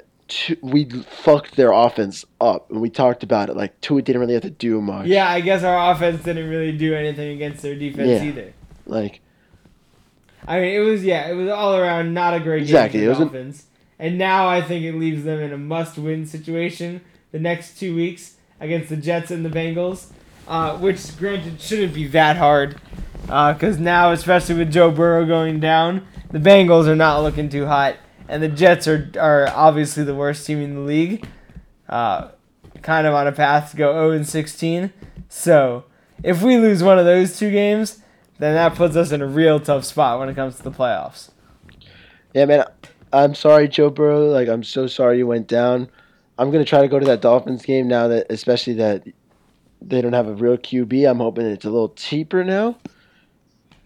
we 0.61 0.85
fucked 0.85 1.57
their 1.57 1.73
offense 1.73 2.25
up, 2.41 2.71
and 2.71 2.81
we 2.81 2.91
talked 2.91 3.23
about 3.23 3.49
it. 3.51 3.57
Like 3.57 3.81
Tua 3.81 4.03
didn't 4.03 4.21
really 4.21 4.35
have 4.35 4.43
to 4.43 4.51
do 4.51 4.81
much. 4.81 5.07
yeah, 5.07 5.29
I 5.29 5.41
guess 5.41 5.63
our 5.63 5.93
offense 5.93 6.23
didn't 6.23 6.49
really 6.49 6.73
do 6.77 6.95
anything 6.95 7.31
against 7.37 7.63
their 7.63 7.75
defense 7.75 8.09
Yeah. 8.09 8.25
either. 8.25 8.53
Like 8.87 9.21
I 10.47 10.61
mean, 10.61 10.75
it 10.75 10.81
was 10.81 11.05
yeah, 11.05 11.29
it 11.29 11.35
was 11.35 11.49
all 11.49 11.77
around 11.77 12.15
not 12.15 12.35
a 12.35 12.41
great 12.41 12.63
Exactly, 12.63 13.01
game 13.01 13.11
for 13.15 13.19
the 13.21 13.25
Dolphins. 13.27 13.67
And 13.99 14.19
now 14.19 14.49
I 14.49 14.61
think 14.61 14.85
it 14.85 14.95
leaves 14.97 15.23
them 15.23 15.39
in 15.39 15.53
a 15.53 15.59
must-win 15.59 16.27
situation 16.27 17.01
the 17.31 17.39
next 17.39 17.79
two 17.79 17.95
weeks 17.95 18.35
against 18.61 18.89
the 18.89 18.97
Jets 18.97 19.31
and 19.31 19.45
the 19.45 19.49
Bengals, 19.49 20.09
uh, 20.49 20.77
which 20.79 21.17
granted 21.19 21.61
shouldn't 21.61 21.95
be 21.95 22.09
that 22.09 22.37
hard, 22.37 22.81
because 23.27 23.79
now 23.79 24.11
especially 24.11 24.57
with 24.57 24.73
Joe 24.73 24.91
Burrow 24.91 25.25
going 25.25 25.61
down, 25.61 26.05
the 26.33 26.41
Bengals 26.41 26.89
are 26.89 26.97
not 26.97 27.23
looking 27.23 27.49
too 27.49 27.67
hot, 27.67 27.97
and 28.33 28.43
the 28.43 28.49
Jets 28.49 28.89
are 28.89 29.13
are 29.21 29.49
obviously 29.51 30.05
the 30.05 30.15
worst 30.15 30.47
team 30.47 30.59
in 30.59 30.75
the 30.75 30.81
league, 30.81 31.29
uh, 31.87 32.29
kind 32.81 33.07
of 33.07 33.13
on 33.13 33.27
a 33.27 33.33
path 33.33 33.73
to 33.73 33.77
go 33.77 33.93
0 33.93 34.11
and 34.13 34.27
16. 34.27 34.91
So 35.29 35.85
if 36.23 36.43
we 36.43 36.57
lose 36.57 36.83
one 36.83 36.99
of 36.99 37.05
those 37.05 37.39
two 37.39 37.51
games, 37.51 37.99
then 38.39 38.55
that 38.55 38.75
puts 38.75 38.97
us 38.97 39.13
in 39.13 39.21
a 39.21 39.27
real 39.27 39.61
tough 39.61 39.85
spot 39.85 40.19
when 40.19 40.31
it 40.31 40.35
comes 40.35 40.57
to 40.57 40.63
the 40.63 40.71
playoffs. 40.71 41.31
Yeah, 42.33 42.47
man. 42.47 42.65
I'm 43.13 43.35
sorry, 43.35 43.69
Joe 43.69 43.91
Burrow. 43.91 44.31
Like, 44.31 44.49
I'm 44.49 44.65
so 44.65 44.87
sorry 44.87 45.19
you 45.19 45.27
went 45.27 45.47
down. 45.47 45.91
I'm 46.39 46.51
gonna 46.51 46.65
try 46.65 46.81
to 46.81 46.89
go 46.89 46.99
to 46.99 47.05
that 47.05 47.21
Dolphins 47.21 47.63
game 47.63 47.87
now 47.87 48.09
that, 48.09 48.29
especially 48.31 48.73
that 48.75 49.07
they 49.83 50.01
don't 50.01 50.15
have 50.15 50.29
a 50.29 50.35
real 50.35 50.57
QB. 50.57 51.09
I'm 51.09 51.19
hoping 51.19 51.45
it's 51.45 51.67
a 51.67 51.71
little 51.71 51.91
cheaper 51.91 52.45
now. 52.45 52.79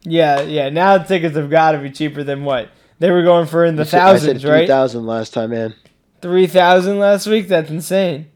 Yeah, 0.02 0.42
yeah. 0.42 0.68
Now 0.68 0.98
the 0.98 1.04
tickets 1.04 1.34
have 1.34 1.50
got 1.50 1.72
to 1.72 1.78
be 1.78 1.90
cheaper 1.90 2.22
than 2.22 2.44
what 2.44 2.68
they 2.98 3.10
were 3.10 3.22
going 3.22 3.46
for 3.46 3.64
in 3.64 3.76
the 3.76 3.84
said- 3.84 3.98
thousands, 4.00 4.44
right? 4.44 4.60
Three 4.60 4.66
thousand 4.66 5.06
last 5.06 5.32
time, 5.34 5.50
man. 5.50 5.74
Three 6.22 6.46
thousand 6.46 6.98
last 6.98 7.26
week. 7.26 7.48
That's 7.48 7.70
insane. 7.70 8.26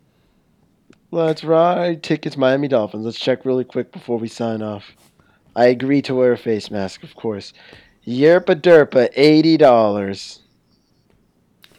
Let's 1.12 1.42
ride 1.42 2.02
Tickets, 2.02 2.36
Miami 2.36 2.68
Dolphins. 2.68 3.04
Let's 3.04 3.18
check 3.18 3.44
really 3.44 3.64
quick 3.64 3.90
before 3.90 4.18
we 4.18 4.28
sign 4.28 4.62
off. 4.62 4.84
I 5.56 5.66
agree 5.66 6.02
to 6.02 6.14
wear 6.14 6.32
a 6.32 6.38
face 6.38 6.70
mask, 6.70 7.02
of 7.02 7.16
course. 7.16 7.52
Yerpa 8.06 8.54
derpa, 8.60 9.08
eighty 9.16 9.56
dollars. 9.56 10.40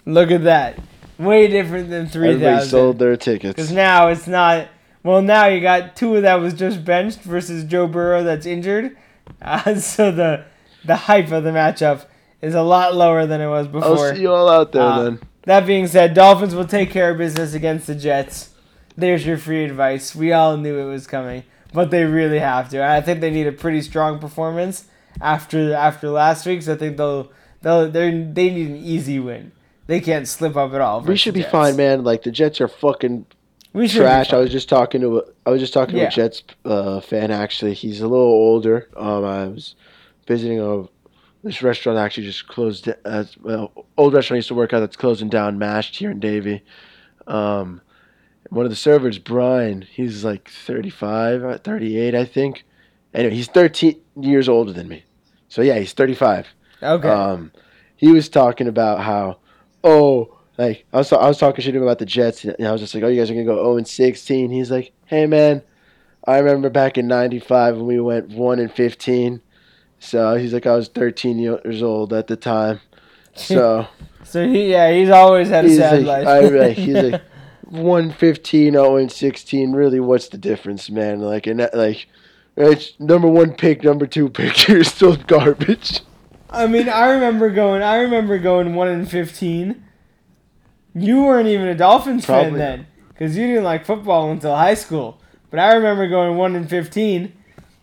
Look 0.06 0.32
at 0.32 0.44
that. 0.44 0.78
Way 1.17 1.48
different 1.48 1.89
than 1.89 2.08
three 2.08 2.30
thousand. 2.34 2.44
Everybody 2.44 2.67
sold 2.67 3.00
their 3.00 3.12
Because 3.12 3.26
tickets. 3.26 3.72
now 3.72 4.08
it's 4.08 4.28
not. 4.28 4.67
Well, 5.04 5.22
now 5.22 5.46
you 5.48 5.62
got 5.62 5.96
Tua 5.96 6.22
that 6.22 6.36
was 6.36 6.54
just 6.54 6.84
benched 6.84 7.20
versus 7.22 7.63
Joe 7.63 7.88
Burrow 7.88 8.24
that's 8.24 8.46
injured. 8.46 8.98
Uh, 9.41 9.76
so 9.80 10.12
the 10.12 10.46
the 10.84 10.96
hype 10.96 11.32
of 11.32 11.44
the 11.44 11.52
matchup 11.52 12.06
is 12.41 12.56
a 12.56 12.62
lot 12.62 12.95
lower 12.95 13.25
than 13.25 13.41
it 13.41 13.47
was 13.47 13.67
before. 13.67 14.08
I'll 14.10 14.15
see 14.15 14.21
you 14.21 14.32
all 14.34 14.49
out 14.49 14.71
there 14.71 14.82
Uh, 14.82 15.04
then. 15.04 15.19
That 15.45 15.65
being 15.65 15.88
said, 15.88 16.13
Dolphins 16.13 16.54
will 16.54 16.67
take 16.67 16.91
care 16.91 17.12
of 17.12 17.17
business 17.17 17.54
against 17.54 17.88
the 17.88 17.95
Jets. 17.95 18.49
There's 18.95 19.25
your 19.25 19.38
free 19.38 19.63
advice. 19.65 20.15
We 20.15 20.32
all 20.34 20.58
knew 20.58 20.77
it 20.77 20.86
was 20.86 21.08
coming, 21.08 21.43
but 21.73 21.89
they 21.91 22.04
really 22.04 22.39
have 22.39 22.69
to. 22.69 22.77
And 22.77 22.91
I 22.91 23.01
think 23.01 23.21
they 23.21 23.32
need 23.32 23.47
a 23.47 23.51
pretty 23.51 23.82
strong 23.82 24.19
performance 24.19 24.86
after 25.19 25.73
after 25.73 26.10
last 26.10 26.45
week's. 26.45 26.67
I 26.69 26.75
think 26.75 26.97
they'll 26.97 27.32
they'll 27.62 27.89
they 27.89 28.12
they 28.12 28.49
need 28.51 28.67
an 28.69 28.77
easy 28.77 29.19
win. 29.19 29.51
They 29.88 29.99
can't 29.99 30.27
slip 30.27 30.56
up 30.56 30.73
at 30.73 30.82
all. 30.82 31.01
We 31.01 31.15
should 31.17 31.34
be 31.34 31.41
fine, 31.43 31.75
man. 31.75 32.04
Like 32.04 32.23
the 32.23 32.32
Jets 32.32 32.62
are 32.62 32.67
fucking 32.67 33.25
We 33.73 33.88
should 33.88 34.01
trash. 34.01 34.32
I 34.32 34.38
was 34.38 34.51
just 34.51 34.69
talking 34.69 35.01
to 35.01 35.19
a, 35.19 35.21
I 35.45 35.49
was 35.49 35.60
just 35.60 35.73
talking 35.73 35.97
Yeah. 35.97 36.10
to 36.10 36.21
a 36.21 36.23
Jets 36.23 36.43
uh, 36.65 36.99
fan 36.99 37.32
actually. 37.32 37.73
He's 37.73 37.99
a 38.01 38.08
little 38.08 38.25
older. 38.25 38.89
Um, 38.95 39.25
I 39.25 39.47
was 39.47 39.75
visiting 40.27 40.60
a 40.60 40.84
this 41.43 41.62
restaurant 41.62 41.97
actually 41.97 42.25
just 42.25 42.47
closed. 42.47 42.89
Uh, 43.06 43.23
well, 43.41 43.86
old 43.97 44.13
restaurant 44.13 44.38
I 44.38 44.39
used 44.39 44.47
to 44.49 44.56
work 44.56 44.73
at 44.73 44.80
that's 44.80 44.95
closing 44.95 45.30
down, 45.30 45.58
Mashed 45.58 45.97
here 45.97 46.12
in 46.12 46.19
Davie. 46.19 46.63
Um, 47.27 47.82
one 48.49 48.65
of 48.65 48.69
the 48.71 48.75
servers, 48.75 49.17
Brian, 49.17 49.84
he's 49.84 50.25
like 50.25 50.49
35, 50.49 51.43
uh, 51.43 51.58
38, 51.60 52.15
I 52.15 52.25
think. 52.25 52.65
Anyway, 53.13 53.34
he's 53.34 53.47
13 53.47 53.99
years 54.19 54.49
older 54.49 54.73
than 54.73 54.88
me. 54.88 55.06
So 55.47 55.62
yeah, 55.62 55.80
he's 55.80 55.93
35. 55.93 56.47
Okay. 56.84 57.08
Um, 57.08 57.51
he 57.95 58.12
was 58.12 58.30
talking 58.30 58.67
about 58.67 59.01
how, 59.01 59.38
oh, 59.84 60.38
like 60.58 60.86
I 60.93 60.97
was 60.97 61.12
I 61.12 61.27
was 61.27 61.38
talking 61.38 61.63
shit 61.63 61.73
to 61.73 61.77
him 61.77 61.84
about 61.84 61.99
the 61.99 62.06
Jets, 62.06 62.43
and 62.43 62.67
I 62.67 62.71
was 62.71 62.82
just 62.82 62.93
like, 62.93 63.04
oh, 63.04 63.08
you 63.08 63.19
guys 63.19 63.30
are 63.30 63.34
gonna 63.34 63.45
go 63.45 63.56
0 63.56 63.77
and 63.77 63.88
16. 63.88 64.49
He's 64.49 64.71
like, 64.71 64.91
hey 65.06 65.25
man, 65.25 65.62
I 66.25 66.39
remember 66.39 66.69
back 66.69 66.97
in 66.97 67.08
'95 67.08 67.77
when 67.77 67.86
we 67.86 67.99
went 67.99 68.30
1 68.30 68.60
and 68.60 68.71
15. 68.71 69.41
So 70.02 70.36
he's 70.36 70.52
like, 70.52 70.66
I 70.66 70.76
was 70.76 70.88
13 70.88 71.38
years 71.38 71.84
old 71.84 72.12
at 72.12 72.26
the 72.26 72.36
time. 72.36 72.82
So 73.36 73.88
so 74.24 74.48
he 74.48 74.72
yeah 74.72 74.92
he's 74.92 75.12
always 75.12 75.48
had 75.48 75.64
a 75.66 75.76
sad 75.76 76.04
like, 76.04 76.26
life. 76.26 76.28
I, 76.28 76.40
like, 76.58 76.78
he's 76.78 76.96
like, 76.96 77.22
1 77.70 78.12
15, 78.12 78.74
0 78.74 78.96
and 78.98 79.12
16. 79.12 79.72
Really, 79.72 80.00
what's 80.00 80.28
the 80.30 80.40
difference, 80.40 80.90
man? 80.90 81.22
Like, 81.22 81.46
and 81.46 81.60
that, 81.60 81.76
like, 81.76 82.08
it's 82.58 83.00
number 83.00 83.28
one 83.28 83.54
pick, 83.54 83.84
number 83.84 84.08
two 84.08 84.28
pick. 84.28 84.68
You're 84.68 84.84
still 84.84 85.16
garbage. 85.16 86.02
I 86.50 86.66
mean, 86.66 86.90
I 86.90 87.12
remember 87.12 87.52
going. 87.52 87.84
I 87.84 87.98
remember 87.98 88.40
going 88.40 88.74
one 88.74 88.90
in 88.90 89.06
fifteen. 89.06 89.86
You 90.96 91.24
weren't 91.24 91.48
even 91.48 91.68
a 91.68 91.76
Dolphins 91.76 92.26
fan 92.26 92.54
then, 92.56 92.88
because 93.10 93.38
you 93.38 93.48
didn't 93.48 93.64
like 93.64 93.86
football 93.86 94.32
until 94.32 94.56
high 94.56 94.74
school. 94.74 95.22
But 95.52 95.60
I 95.60 95.74
remember 95.76 96.10
going 96.10 96.38
one 96.38 96.56
in 96.56 96.68
fifteen. 96.68 97.34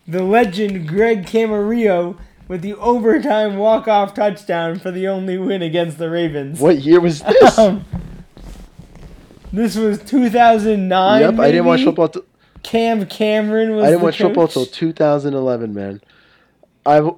The 0.09 0.23
legend 0.23 0.89
Greg 0.89 1.27
Camarillo 1.27 2.17
with 2.49 2.63
the 2.63 2.73
overtime 2.75 3.59
walk-off 3.59 4.15
touchdown 4.15 4.79
for 4.79 4.91
the 4.91 5.07
only 5.07 5.37
win 5.37 5.61
against 5.61 5.99
the 5.99 6.09
Ravens. 6.09 6.59
What 6.59 6.79
year 6.79 6.99
was 6.99 7.21
this? 7.21 7.59
Um, 7.59 7.85
this 9.53 9.77
was 9.77 10.03
2009. 10.05 11.21
yep, 11.21 11.39
I 11.39 11.51
didn't 11.51 11.67
watch 11.67 11.85
football. 11.85 12.09
T- 12.09 12.21
Cam 12.63 13.05
Cameron 13.07 13.77
was. 13.77 13.85
I 13.85 13.91
didn't 13.91 14.03
watch 14.03 14.17
football 14.19 14.49
till 14.49 14.65
2011, 14.67 15.75
man. 15.75 16.01
I 16.87 17.11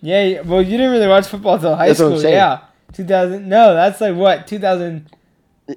Yeah, 0.00 0.40
well, 0.40 0.60
you 0.60 0.72
didn't 0.76 0.90
really 0.90 1.06
watch 1.08 1.28
football 1.28 1.58
till 1.58 1.76
high 1.76 1.86
That's 1.88 2.00
what 2.00 2.06
I'm 2.06 2.12
school. 2.12 2.20
saying. 2.22 2.34
Yeah, 2.34 2.60
2000. 2.94 3.48
No, 3.48 3.74
that's 3.74 4.00
like 4.00 4.16
what 4.16 4.48
2012. 4.48 5.08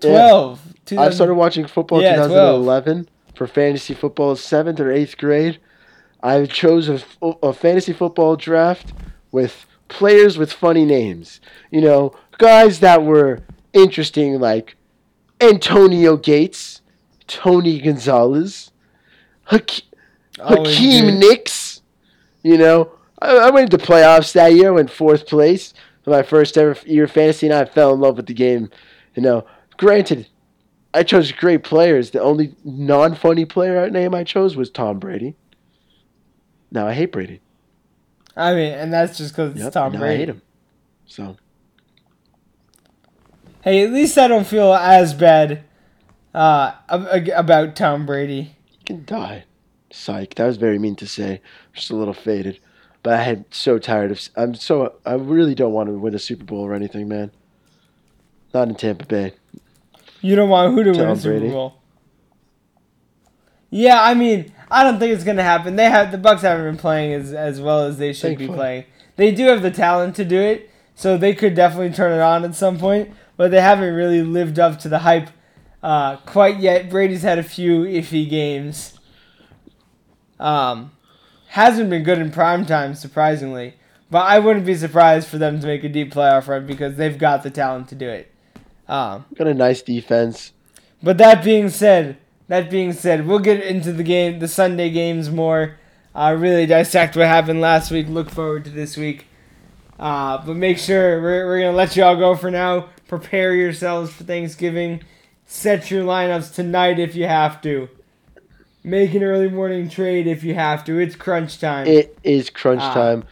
yeah, 0.01 0.73
2000 0.85 0.99
I 0.99 1.13
started 1.15 1.35
watching 1.35 1.67
football 1.67 2.01
Yeah, 2.01 2.15
2011 2.15 3.09
for 3.35 3.45
fantasy 3.45 3.93
football, 3.93 4.35
seventh 4.35 4.79
or 4.79 4.91
eighth 4.91 5.17
grade. 5.17 5.59
I 6.21 6.45
chose 6.45 6.89
a, 6.89 7.01
a 7.21 7.53
fantasy 7.53 7.93
football 7.93 8.35
draft 8.35 8.93
with 9.31 9.65
players 9.87 10.37
with 10.37 10.51
funny 10.51 10.85
names. 10.85 11.39
You 11.71 11.81
know, 11.81 12.13
guys 12.37 12.79
that 12.79 13.03
were 13.03 13.39
interesting, 13.73 14.39
like 14.39 14.75
Antonio 15.39 16.17
Gates, 16.17 16.81
Tony 17.27 17.79
Gonzalez, 17.79 18.71
Hak- 19.45 19.83
Always 20.39 20.67
oh, 20.67 20.71
Hakeem. 20.71 21.19
Nicks. 21.19 21.81
You 22.43 22.57
know, 22.57 22.91
I, 23.19 23.35
I 23.37 23.49
went 23.49 23.71
to 23.71 23.77
playoffs 23.77 24.33
that 24.33 24.53
year, 24.53 24.69
I 24.69 24.71
went 24.71 24.91
fourth 24.91 25.27
place 25.27 25.73
for 26.03 26.11
my 26.11 26.23
first 26.23 26.57
ever 26.57 26.77
year 26.85 27.05
of 27.05 27.11
fantasy, 27.11 27.47
and 27.47 27.55
I 27.55 27.65
fell 27.65 27.93
in 27.93 27.99
love 27.99 28.17
with 28.17 28.27
the 28.27 28.33
game. 28.33 28.69
You 29.15 29.23
know, 29.23 29.45
granted, 29.77 30.27
I 30.93 31.03
chose 31.03 31.31
great 31.31 31.63
players. 31.63 32.11
The 32.11 32.21
only 32.21 32.55
non-funny 32.63 33.45
player 33.45 33.89
name 33.89 34.13
I 34.13 34.23
chose 34.23 34.55
was 34.55 34.69
Tom 34.69 34.99
Brady. 34.99 35.35
Now 36.71 36.87
I 36.87 36.93
hate 36.93 37.11
Brady. 37.11 37.41
I 38.35 38.53
mean, 38.53 38.73
and 38.73 38.93
that's 38.93 39.17
just 39.17 39.33
because 39.33 39.51
it's 39.53 39.63
Yep, 39.63 39.73
Tom 39.73 39.91
Brady. 39.93 40.13
I 40.13 40.17
hate 40.17 40.29
him. 40.29 40.41
So 41.05 41.37
Hey, 43.61 43.83
at 43.83 43.91
least 43.91 44.17
I 44.17 44.27
don't 44.27 44.47
feel 44.47 44.73
as 44.73 45.13
bad 45.13 45.63
uh, 46.33 46.71
about 47.35 47.75
Tom 47.75 48.05
Brady. 48.05 48.55
he 48.69 48.85
can 48.85 49.03
die. 49.03 49.43
Psych. 49.91 50.35
That 50.35 50.45
was 50.45 50.57
very 50.57 50.79
mean 50.79 50.95
to 50.97 51.07
say. 51.07 51.41
Just 51.73 51.89
a 51.89 51.95
little 51.95 52.13
faded. 52.13 52.59
But 53.03 53.13
I 53.19 53.23
am 53.23 53.45
so 53.51 53.79
tired 53.79 54.11
of. 54.11 54.21
I'm 54.35 54.53
so. 54.53 54.93
I 55.05 55.13
really 55.15 55.55
don't 55.55 55.73
want 55.73 55.89
to 55.89 55.97
win 55.97 56.13
a 56.15 56.19
Super 56.19 56.43
Bowl 56.43 56.59
or 56.61 56.73
anything, 56.73 57.07
man. 57.07 57.31
Not 58.53 58.69
in 58.69 58.75
Tampa 58.75 59.05
Bay. 59.05 59.33
You 60.21 60.35
don't 60.35 60.49
want 60.49 60.73
who 60.73 60.83
to 60.83 60.91
win 60.91 60.99
a 61.01 61.05
Tom 61.05 61.17
Super 61.17 61.39
Brady. 61.39 61.53
Bowl. 61.53 61.81
Yeah, 63.69 64.01
I 64.01 64.13
mean, 64.13 64.53
I 64.69 64.83
don't 64.83 64.99
think 64.99 65.13
it's 65.13 65.23
gonna 65.23 65.43
happen. 65.43 65.75
They 65.75 65.89
have 65.89 66.11
the 66.11 66.17
Bucs 66.17 66.41
haven't 66.41 66.65
been 66.65 66.77
playing 66.77 67.13
as 67.13 67.33
as 67.33 67.61
well 67.61 67.83
as 67.85 67.97
they 67.97 68.13
should 68.13 68.37
be 68.37 68.47
playing. 68.47 68.85
They 69.15 69.31
do 69.31 69.47
have 69.47 69.61
the 69.61 69.71
talent 69.71 70.15
to 70.17 70.25
do 70.25 70.39
it, 70.39 70.69
so 70.95 71.17
they 71.17 71.33
could 71.33 71.55
definitely 71.55 71.91
turn 71.91 72.11
it 72.11 72.21
on 72.21 72.43
at 72.45 72.55
some 72.55 72.77
point. 72.77 73.11
But 73.37 73.51
they 73.51 73.61
haven't 73.61 73.93
really 73.93 74.21
lived 74.23 74.59
up 74.59 74.79
to 74.79 74.89
the 74.89 74.99
hype 74.99 75.29
uh, 75.83 76.17
quite 76.17 76.57
yet. 76.59 76.89
Brady's 76.89 77.21
had 77.21 77.37
a 77.37 77.43
few 77.43 77.83
iffy 77.83 78.29
games. 78.29 78.97
Um, 80.39 80.91
hasn't 81.47 81.89
been 81.89 82.03
good 82.03 82.19
in 82.19 82.31
prime 82.31 82.65
time, 82.65 82.95
surprisingly. 82.95 83.75
But 84.09 84.25
I 84.25 84.39
wouldn't 84.39 84.65
be 84.65 84.75
surprised 84.75 85.27
for 85.27 85.37
them 85.37 85.59
to 85.59 85.67
make 85.67 85.83
a 85.83 85.89
deep 85.89 86.13
playoff 86.13 86.47
run 86.47 86.65
because 86.65 86.95
they've 86.95 87.17
got 87.17 87.43
the 87.43 87.49
talent 87.49 87.89
to 87.89 87.95
do 87.95 88.07
it. 88.09 88.31
Um, 88.87 89.25
Got 89.35 89.47
a 89.47 89.53
nice 89.53 89.81
defense. 89.81 90.53
but 91.03 91.17
that 91.17 91.43
being 91.43 91.69
said, 91.69 92.17
that 92.47 92.69
being 92.69 92.93
said, 92.93 93.27
we'll 93.27 93.39
get 93.39 93.61
into 93.63 93.91
the 93.91 94.03
game, 94.03 94.39
the 94.39 94.47
Sunday 94.47 94.89
games 94.89 95.29
more. 95.29 95.77
Uh, 96.15 96.35
really 96.37 96.65
dissect 96.65 97.15
what 97.15 97.27
happened 97.27 97.61
last 97.61 97.91
week. 97.91 98.07
Look 98.07 98.29
forward 98.29 98.63
to 98.65 98.71
this 98.71 98.97
week. 98.97 99.27
Uh, 99.99 100.43
but 100.45 100.55
make 100.55 100.77
sure 100.77 101.21
we're, 101.21 101.45
we're 101.45 101.59
gonna 101.61 101.75
let 101.75 101.95
you 101.95 102.03
all 102.03 102.15
go 102.15 102.35
for 102.35 102.49
now. 102.51 102.89
Prepare 103.07 103.53
yourselves 103.53 104.11
for 104.11 104.23
Thanksgiving. 104.23 105.01
Set 105.45 105.89
your 105.91 106.03
lineups 106.03 106.53
tonight 106.53 106.99
if 106.99 107.15
you 107.15 107.25
have 107.25 107.61
to. 107.61 107.89
Make 108.83 109.13
an 109.13 109.23
early 109.23 109.49
morning 109.49 109.89
trade 109.89 110.27
if 110.27 110.43
you 110.43 110.55
have 110.55 110.83
to. 110.85 110.99
It's 110.99 111.15
crunch 111.15 111.59
time. 111.59 111.87
It 111.87 112.17
is 112.23 112.49
crunch 112.49 112.81
Ah. 112.81 112.93
time. 112.93 113.23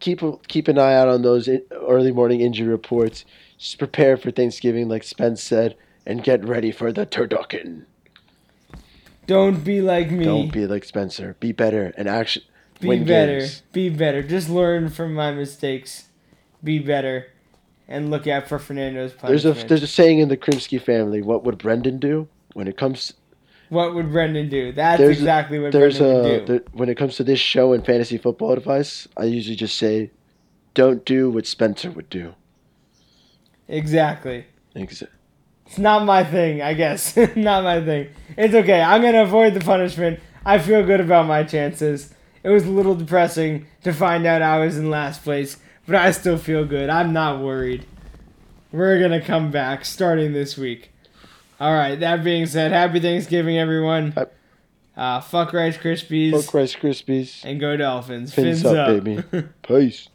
Keep 0.00 0.48
keep 0.48 0.68
an 0.68 0.78
eye 0.78 0.94
out 0.94 1.08
on 1.08 1.22
those 1.22 1.48
early 1.72 2.12
morning 2.12 2.40
injury 2.40 2.68
reports. 2.68 3.24
Just 3.58 3.78
prepare 3.78 4.16
for 4.16 4.30
Thanksgiving, 4.30 4.88
like 4.88 5.02
Spence 5.02 5.42
said, 5.42 5.76
and 6.04 6.22
get 6.22 6.44
ready 6.44 6.70
for 6.72 6.92
the 6.92 7.06
turducken. 7.06 7.84
Don't 9.26 9.64
be 9.64 9.80
like 9.80 10.10
me. 10.10 10.24
Don't 10.24 10.52
be 10.52 10.66
like 10.66 10.84
Spencer. 10.84 11.36
Be 11.40 11.52
better 11.52 11.92
and 11.96 12.08
action. 12.08 12.42
Be 12.80 12.88
win 12.88 13.04
better. 13.04 13.40
games. 13.40 13.62
Be 13.72 13.88
better. 13.88 14.22
Just 14.22 14.48
learn 14.48 14.88
from 14.90 15.14
my 15.14 15.32
mistakes. 15.32 16.08
Be 16.62 16.78
better. 16.78 17.28
And 17.86 18.10
look 18.10 18.26
out 18.26 18.48
for 18.48 18.58
Fernando's 18.58 19.12
There's 19.22 19.44
a 19.44 19.52
there's 19.52 19.82
a 19.82 19.86
saying 19.86 20.18
in 20.18 20.28
the 20.28 20.36
Krimsky 20.36 20.80
family. 20.80 21.20
What 21.22 21.44
would 21.44 21.58
Brendan 21.58 21.98
do 21.98 22.28
when 22.54 22.66
it 22.68 22.76
comes? 22.76 23.12
what 23.70 23.94
would 23.94 24.12
Brendan 24.12 24.48
do? 24.48 24.72
That's 24.72 24.98
There's 25.00 25.18
exactly 25.18 25.58
what 25.58 25.72
There's 25.72 25.98
Brendan 25.98 26.16
a 26.16 26.22
would 26.22 26.46
do. 26.46 26.52
there, 26.52 26.62
when 26.72 26.88
it 26.88 26.96
comes 26.96 27.16
to 27.16 27.24
this 27.24 27.40
show 27.40 27.72
and 27.72 27.84
fantasy 27.84 28.18
football 28.18 28.52
advice. 28.52 29.08
I 29.16 29.24
usually 29.24 29.56
just 29.56 29.76
say, 29.76 30.10
don't 30.74 31.04
do 31.04 31.30
what 31.30 31.46
Spencer 31.46 31.90
would 31.90 32.08
do. 32.08 32.34
exactly. 33.68 34.46
Ex- 34.76 35.02
It's 35.66 35.78
not 35.78 36.04
my 36.04 36.24
thing, 36.24 36.62
I 36.62 36.74
guess. 36.74 37.16
not 37.36 37.64
my 37.64 37.82
thing. 37.84 38.08
It's 38.36 38.54
okay. 38.54 38.80
I'm 38.80 39.00
going 39.00 39.14
to 39.14 39.22
avoid 39.22 39.54
the 39.54 39.60
punishment. 39.60 40.20
I 40.44 40.58
feel 40.58 40.84
good 40.84 41.00
about 41.00 41.26
my 41.26 41.42
chances. 41.42 42.12
It 42.42 42.50
was 42.50 42.66
a 42.66 42.70
little 42.70 42.94
depressing 42.94 43.66
to 43.82 43.92
find 43.92 44.26
out 44.26 44.42
I 44.42 44.58
was 44.58 44.76
in 44.76 44.90
last 44.90 45.24
place, 45.24 45.56
but 45.86 45.96
I 45.96 46.10
still 46.10 46.36
feel 46.36 46.66
good. 46.66 46.90
I'm 46.90 47.12
not 47.12 47.40
worried. 47.40 47.86
We're 48.72 48.98
going 48.98 49.18
to 49.18 49.22
come 49.26 49.50
back 49.50 49.84
starting 49.84 50.32
this 50.32 50.58
week. 50.58 50.90
All 51.60 51.72
right, 51.72 51.98
that 52.00 52.22
being 52.24 52.46
said, 52.46 52.72
happy 52.72 53.00
Thanksgiving, 53.00 53.56
everyone. 53.58 54.14
Uh, 54.96 55.20
fuck 55.20 55.52
Rice 55.52 55.76
Krispies 55.76 56.32
Fuck 56.44 56.54
Rice 56.54 56.74
Krispies. 56.74 57.44
and 57.44 57.58
go 57.58 57.76
Dolphins. 57.76 58.34
Fins 58.34 58.62
Fins, 58.62 58.74
up, 58.74 58.88
up. 58.88 59.04
baby. 59.04 59.22
Peace. 59.62 60.08